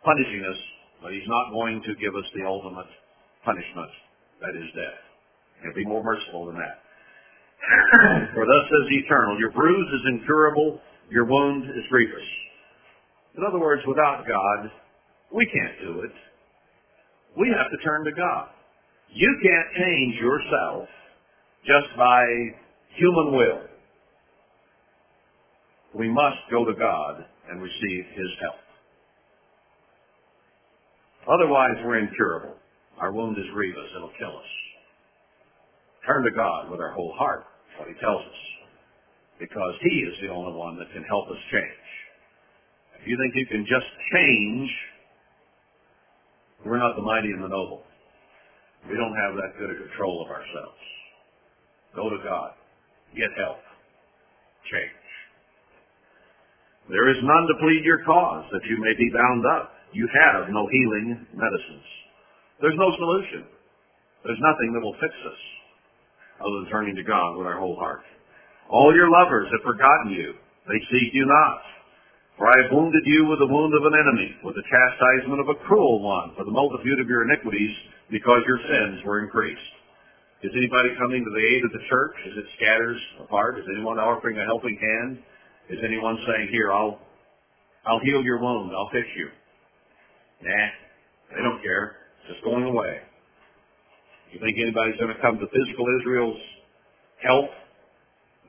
[0.05, 0.61] punishing us,
[1.03, 2.89] but he's not going to give us the ultimate
[3.45, 3.91] punishment,
[4.41, 5.01] that is death.
[5.63, 6.79] He'll be more merciful than that.
[8.35, 10.81] For thus says the Eternal, your bruise is incurable,
[11.11, 12.27] your wound is grievous.
[13.37, 14.71] In other words, without God,
[15.35, 16.15] we can't do it.
[17.39, 18.49] We have to turn to God.
[19.15, 20.89] You can't change yourself
[21.67, 22.25] just by
[22.97, 23.61] human will.
[25.95, 28.72] We must go to God and receive His help.
[31.29, 32.57] Otherwise, we're incurable.
[32.99, 33.89] Our wound is grievous.
[33.97, 34.53] It'll kill us.
[36.07, 37.47] Turn to God with our whole heart
[37.79, 38.41] what he tells us.
[39.39, 41.89] Because he is the only one that can help us change.
[43.01, 44.71] If you think you can just change,
[46.67, 47.83] we're not the mighty and the noble.
[48.87, 50.83] We don't have that good a control of ourselves.
[51.95, 52.55] Go to God.
[53.15, 53.63] Get help.
[54.71, 55.03] Change.
[56.91, 59.71] There is none to plead your cause that you may be bound up.
[59.93, 61.89] You have no healing medicines.
[62.61, 63.45] There's no solution.
[64.25, 65.41] There's nothing that will fix us
[66.41, 68.03] other than turning to God with our whole heart.
[68.71, 70.35] All your lovers have forgotten you.
[70.69, 71.61] They seek you not.
[72.39, 75.53] For I have wounded you with the wound of an enemy, with the chastisement of
[75.53, 77.75] a cruel one, for the multitude of your iniquities,
[78.11, 79.61] because your sins were increased.
[80.43, 83.59] Is anybody coming to the aid of the church as it scatters apart?
[83.59, 85.23] Is anyone offering a helping hand?
[85.71, 86.99] Is anyone saying, here, I'll,
[87.87, 89.29] I'll heal your wound, I'll fix you?
[90.43, 90.69] Nah,
[91.31, 91.97] they don't care.
[92.21, 92.99] It's just going away.
[94.33, 96.41] You think anybody's going to come to physical Israel's
[97.23, 97.51] help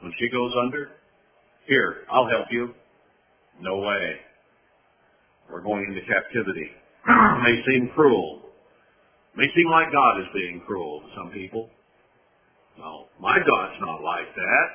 [0.02, 0.90] when she goes under?
[1.68, 2.74] Here, I'll help you.
[3.62, 4.18] No way.
[5.52, 6.72] We're going into captivity.
[7.44, 8.42] may seem cruel.
[9.36, 11.70] May seem like God is being cruel to some people.
[12.78, 14.68] No, my God's not like that.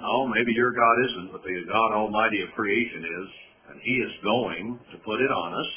[0.00, 3.28] No, maybe your God isn't, but the God Almighty of creation is,
[3.70, 5.70] and He is going to put it on us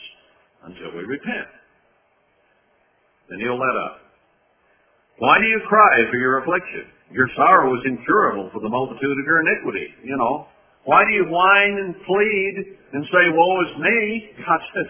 [0.63, 1.47] until we repent
[3.31, 3.95] then he'll let up.
[5.23, 6.83] Why do you cry for your affliction?
[7.15, 9.87] Your sorrow is incurable for the multitude of your iniquity.
[10.03, 10.51] You know,
[10.83, 12.55] why do you whine and plead
[12.91, 14.35] and say, woe is me?
[14.43, 14.89] God says,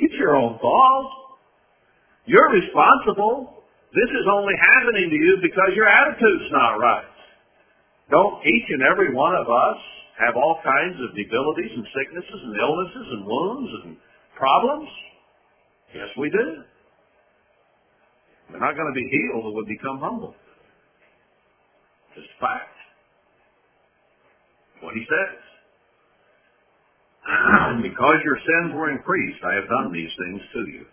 [0.00, 1.12] it's your own fault.
[2.24, 3.60] You're responsible.
[3.92, 7.12] This is only happening to you because your attitude's not right.
[8.10, 9.80] Don't each and every one of us
[10.18, 13.96] have all kinds of debilities and sicknesses and illnesses and wounds and
[14.36, 14.88] problems?
[15.94, 16.64] Yes, we do.
[18.52, 20.34] We're not going to be healed or would become humble.
[22.14, 22.68] Just fact.
[24.80, 25.40] What he says.
[27.86, 30.84] because your sins were increased, I have done these things to you.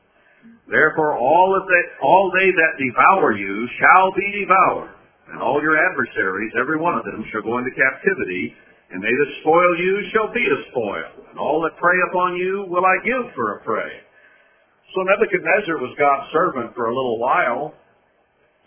[0.70, 4.94] Therefore, all that all they that devour you shall be devoured,
[5.34, 8.54] and all your adversaries, every one of them, shall go into captivity,
[8.92, 12.66] and they that spoil you shall be a spoil, and all that prey upon you
[12.70, 13.92] will I give for a prey.
[14.96, 17.74] So Nebuchadnezzar was God's servant for a little while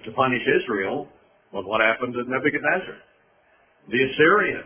[0.05, 1.09] to punish Israel.
[1.53, 2.95] But what happened to Nebuchadnezzar?
[3.91, 4.65] The Assyrian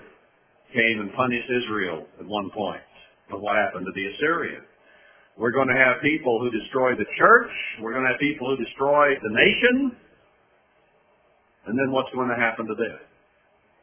[0.75, 2.85] came and punished Israel at one point.
[3.31, 4.63] But what happened to the Assyrian?
[5.39, 7.51] We're going to have people who destroy the church.
[7.81, 9.97] We're going to have people who destroy the nation.
[11.67, 12.99] And then what's going to happen to them?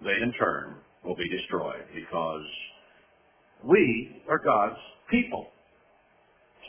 [0.06, 2.46] They in turn will be destroyed because
[3.64, 5.48] we are God's people,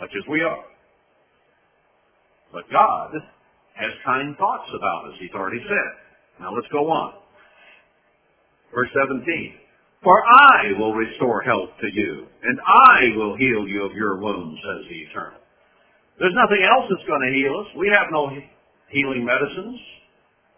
[0.00, 0.64] such as we are.
[2.52, 3.10] But God
[3.74, 5.90] has kind thoughts about us, he's already said.
[6.40, 7.14] Now let's go on.
[8.74, 9.54] Verse 17.
[10.02, 14.60] For I will restore health to you, and I will heal you of your wounds,
[14.60, 15.40] says the Eternal.
[16.18, 17.66] There's nothing else that's going to heal us.
[17.78, 18.30] We have no
[18.90, 19.80] healing medicines.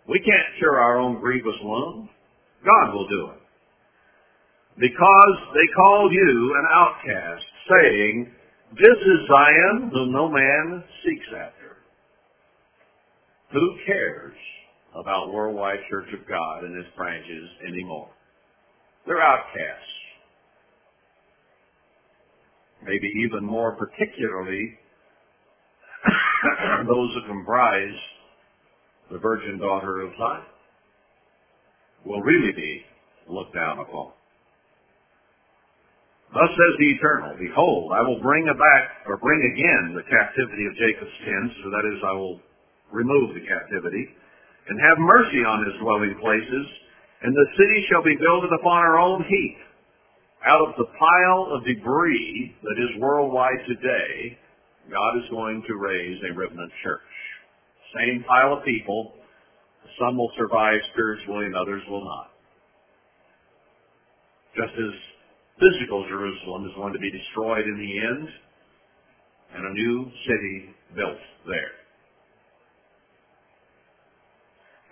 [0.09, 2.09] We can't cure our own grievous wound.
[2.65, 3.45] God will do it.
[4.78, 8.31] Because they called you an outcast, saying,
[8.73, 11.77] This is Zion, whom no man seeks after.
[13.53, 14.36] Who cares
[14.94, 18.11] about Worldwide Church of God and its branches anymore?
[19.07, 19.97] They're outcasts.
[22.85, 24.78] Maybe even more particularly
[26.86, 27.97] those who comprise
[29.11, 30.43] the virgin daughter of Zion
[32.05, 32.82] will really be
[33.28, 34.12] looked down upon.
[36.36, 40.76] Thus says the Eternal, Behold, I will bring back, or bring again the captivity of
[40.76, 42.36] Jacob's tents, so that is, I will
[42.92, 44.04] remove the captivity,
[44.68, 46.66] and have mercy on his dwelling places,
[47.24, 49.56] and the city shall be builded upon her own heap.
[50.44, 54.36] Out of the pile of debris that is worldwide today,
[54.92, 57.12] God is going to raise a remnant church.
[57.96, 59.16] Same pile of people.
[59.96, 62.28] Some will survive spiritually and others will not.
[64.52, 64.92] Just as
[65.57, 68.28] physical Jerusalem is going to be destroyed in the end,
[69.57, 69.97] and a new
[70.28, 70.57] city
[70.95, 71.73] built there.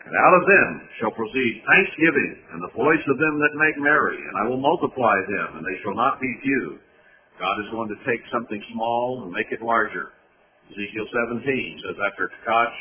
[0.04, 0.70] And out of them
[1.00, 5.16] shall proceed thanksgiving and the voice of them that make merry, and I will multiply
[5.24, 6.76] them, and they shall not be few.
[7.40, 10.12] God is going to take something small and make it larger.
[10.70, 12.74] Ezekiel 17 says after Tkach,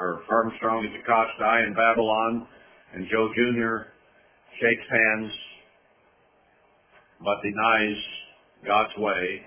[0.00, 2.48] or Armstrong and Tkach die in Babylon,
[2.96, 3.92] and Joe Jr.
[4.56, 5.32] shakes hands
[7.24, 7.96] but denies
[8.66, 9.42] God's way,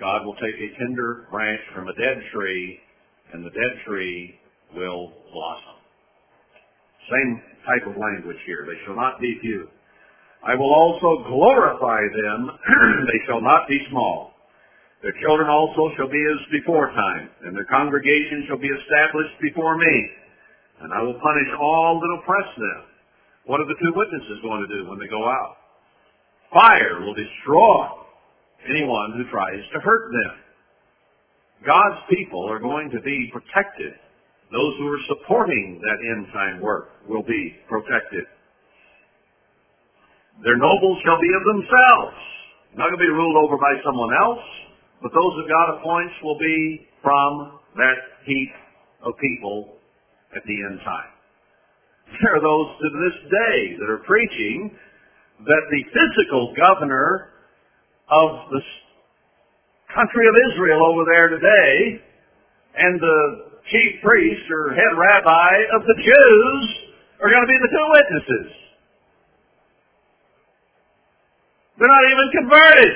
[0.00, 2.78] God will take a tender branch from a dead tree,
[3.32, 4.34] and the dead tree
[4.74, 5.78] will blossom.
[7.10, 8.66] Same type of language here.
[8.66, 9.68] They shall not be few.
[10.42, 12.50] I will also glorify them.
[13.06, 14.34] they shall not be small.
[15.02, 19.78] Their children also shall be as before time, and their congregation shall be established before
[19.78, 19.94] me.
[20.82, 22.80] And I will punish all that oppress them.
[23.46, 25.61] What are the two witnesses going to do when they go out?
[26.52, 27.88] Fire will destroy
[28.68, 30.34] anyone who tries to hurt them.
[31.66, 33.94] God's people are going to be protected
[34.52, 38.28] those who are supporting that end time work will be protected.
[40.44, 42.16] Their nobles shall be of themselves,
[42.76, 44.44] not going to be ruled over by someone else,
[45.00, 47.96] but those that God appoints will be from that
[48.28, 48.52] heap
[49.00, 49.80] of people
[50.36, 51.12] at the end time.
[52.20, 54.68] There are those to this day that are preaching
[55.44, 57.30] that the physical governor
[58.08, 58.60] of the
[59.94, 62.00] country of Israel over there today
[62.76, 63.18] and the
[63.70, 66.64] chief priest or head rabbi of the Jews
[67.22, 68.48] are going to be the two witnesses.
[71.78, 72.92] They're not even converted.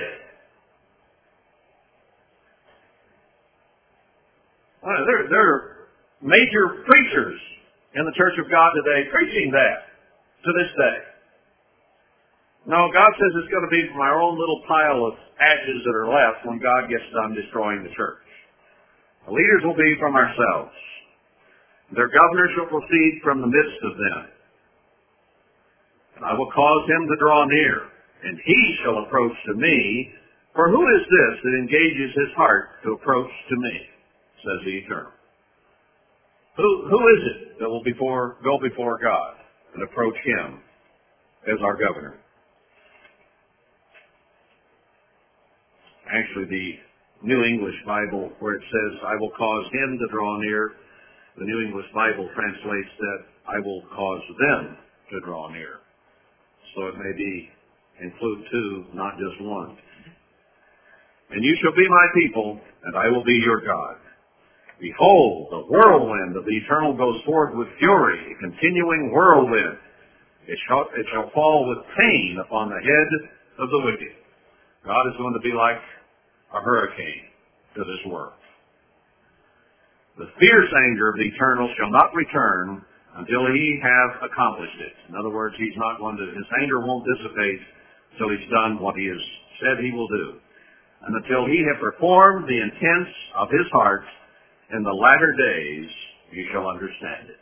[4.82, 4.94] Well,
[5.30, 5.88] there are
[6.22, 7.40] major preachers
[7.94, 9.90] in the Church of God today preaching that
[10.44, 11.15] to this day.
[12.66, 15.94] No, God says it's going to be from our own little pile of ashes that
[15.94, 18.26] are left when God gets done destroying the church.
[19.26, 20.74] The leaders will be from ourselves.
[21.94, 24.22] Their governors shall proceed from the midst of them.
[26.18, 27.86] And I will cause him to draw near,
[28.26, 30.10] and he shall approach to me.
[30.58, 33.74] For who is this that engages his heart to approach to me?
[34.42, 35.12] Says the Eternal.
[36.56, 39.34] Who, who is it that will before, go before God
[39.74, 40.58] and approach him
[41.46, 42.18] as our governor?
[46.12, 46.68] Actually, the
[47.22, 50.72] New English Bible where it says, I will cause him to draw near.
[51.38, 54.76] The New English Bible translates that, I will cause them
[55.10, 55.78] to draw near.
[56.74, 57.48] So it may be
[58.02, 59.78] include two, not just one.
[61.30, 63.96] And you shall be my people, and I will be your God.
[64.80, 69.78] Behold, the whirlwind of the eternal goes forth with fury, a continuing whirlwind.
[70.46, 73.08] It shall, it shall fall with pain upon the head
[73.58, 74.14] of the wicked.
[74.84, 75.80] God is going to be like
[76.54, 77.26] a hurricane
[77.74, 78.36] to this world.
[80.18, 82.80] The fierce anger of the eternal shall not return
[83.16, 84.94] until he have accomplished it.
[85.08, 87.60] In other words, he's not going to, his anger won't dissipate
[88.12, 89.20] until he's done what he has
[89.60, 90.40] said he will do.
[91.04, 94.04] And until he have performed the intents of his heart
[94.72, 95.88] in the latter days,
[96.32, 97.40] you shall understand it.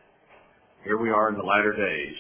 [0.85, 2.17] Here we are in the latter days.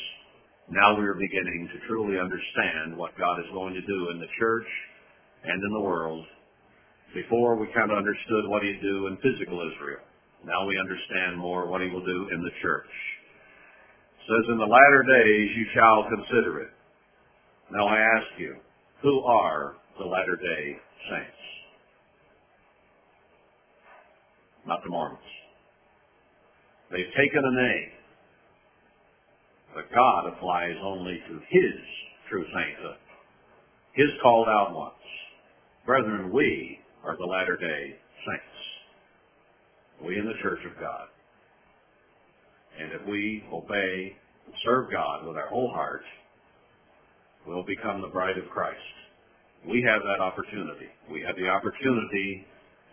[0.70, 4.31] Now we are beginning to truly understand what God is going to do in the
[4.39, 4.66] church
[5.44, 6.24] and in the world
[7.14, 10.02] before we kind of understood what he'd do in physical Israel.
[10.44, 12.90] Now we understand more what he will do in the church.
[14.18, 16.70] It says, in the latter days you shall consider it.
[17.70, 18.56] Now I ask you,
[19.00, 20.76] who are the latter day
[21.08, 21.44] saints?
[24.66, 25.20] Not the Mormons.
[26.90, 27.90] They've taken a name,
[29.74, 31.80] but God applies only to His
[32.30, 33.00] true sainthood,
[33.94, 34.94] His called out ones.
[35.86, 38.60] Brethren, we are the latter day saints.
[40.05, 41.09] We in the church of God.
[42.81, 44.16] And if we obey
[44.47, 46.02] and serve God with our whole heart,
[47.47, 48.78] we'll become the bride of Christ.
[49.68, 50.89] We have that opportunity.
[51.10, 52.47] We have the opportunity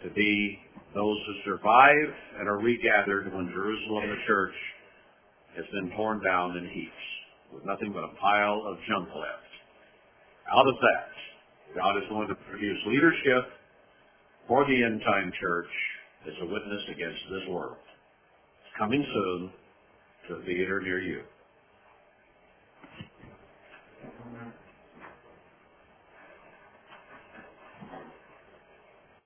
[0.04, 0.60] to be
[0.94, 4.56] those who survive and are regathered when Jerusalem, the church,
[5.56, 7.06] has been torn down in heaps
[7.54, 9.52] with nothing but a pile of junk left.
[10.52, 11.12] Out of that,
[11.76, 13.61] God is going to produce leadership
[14.48, 15.72] for the end time church
[16.28, 17.78] is a witness against this world.
[18.52, 19.52] It's coming soon
[20.30, 21.24] to a theater near you.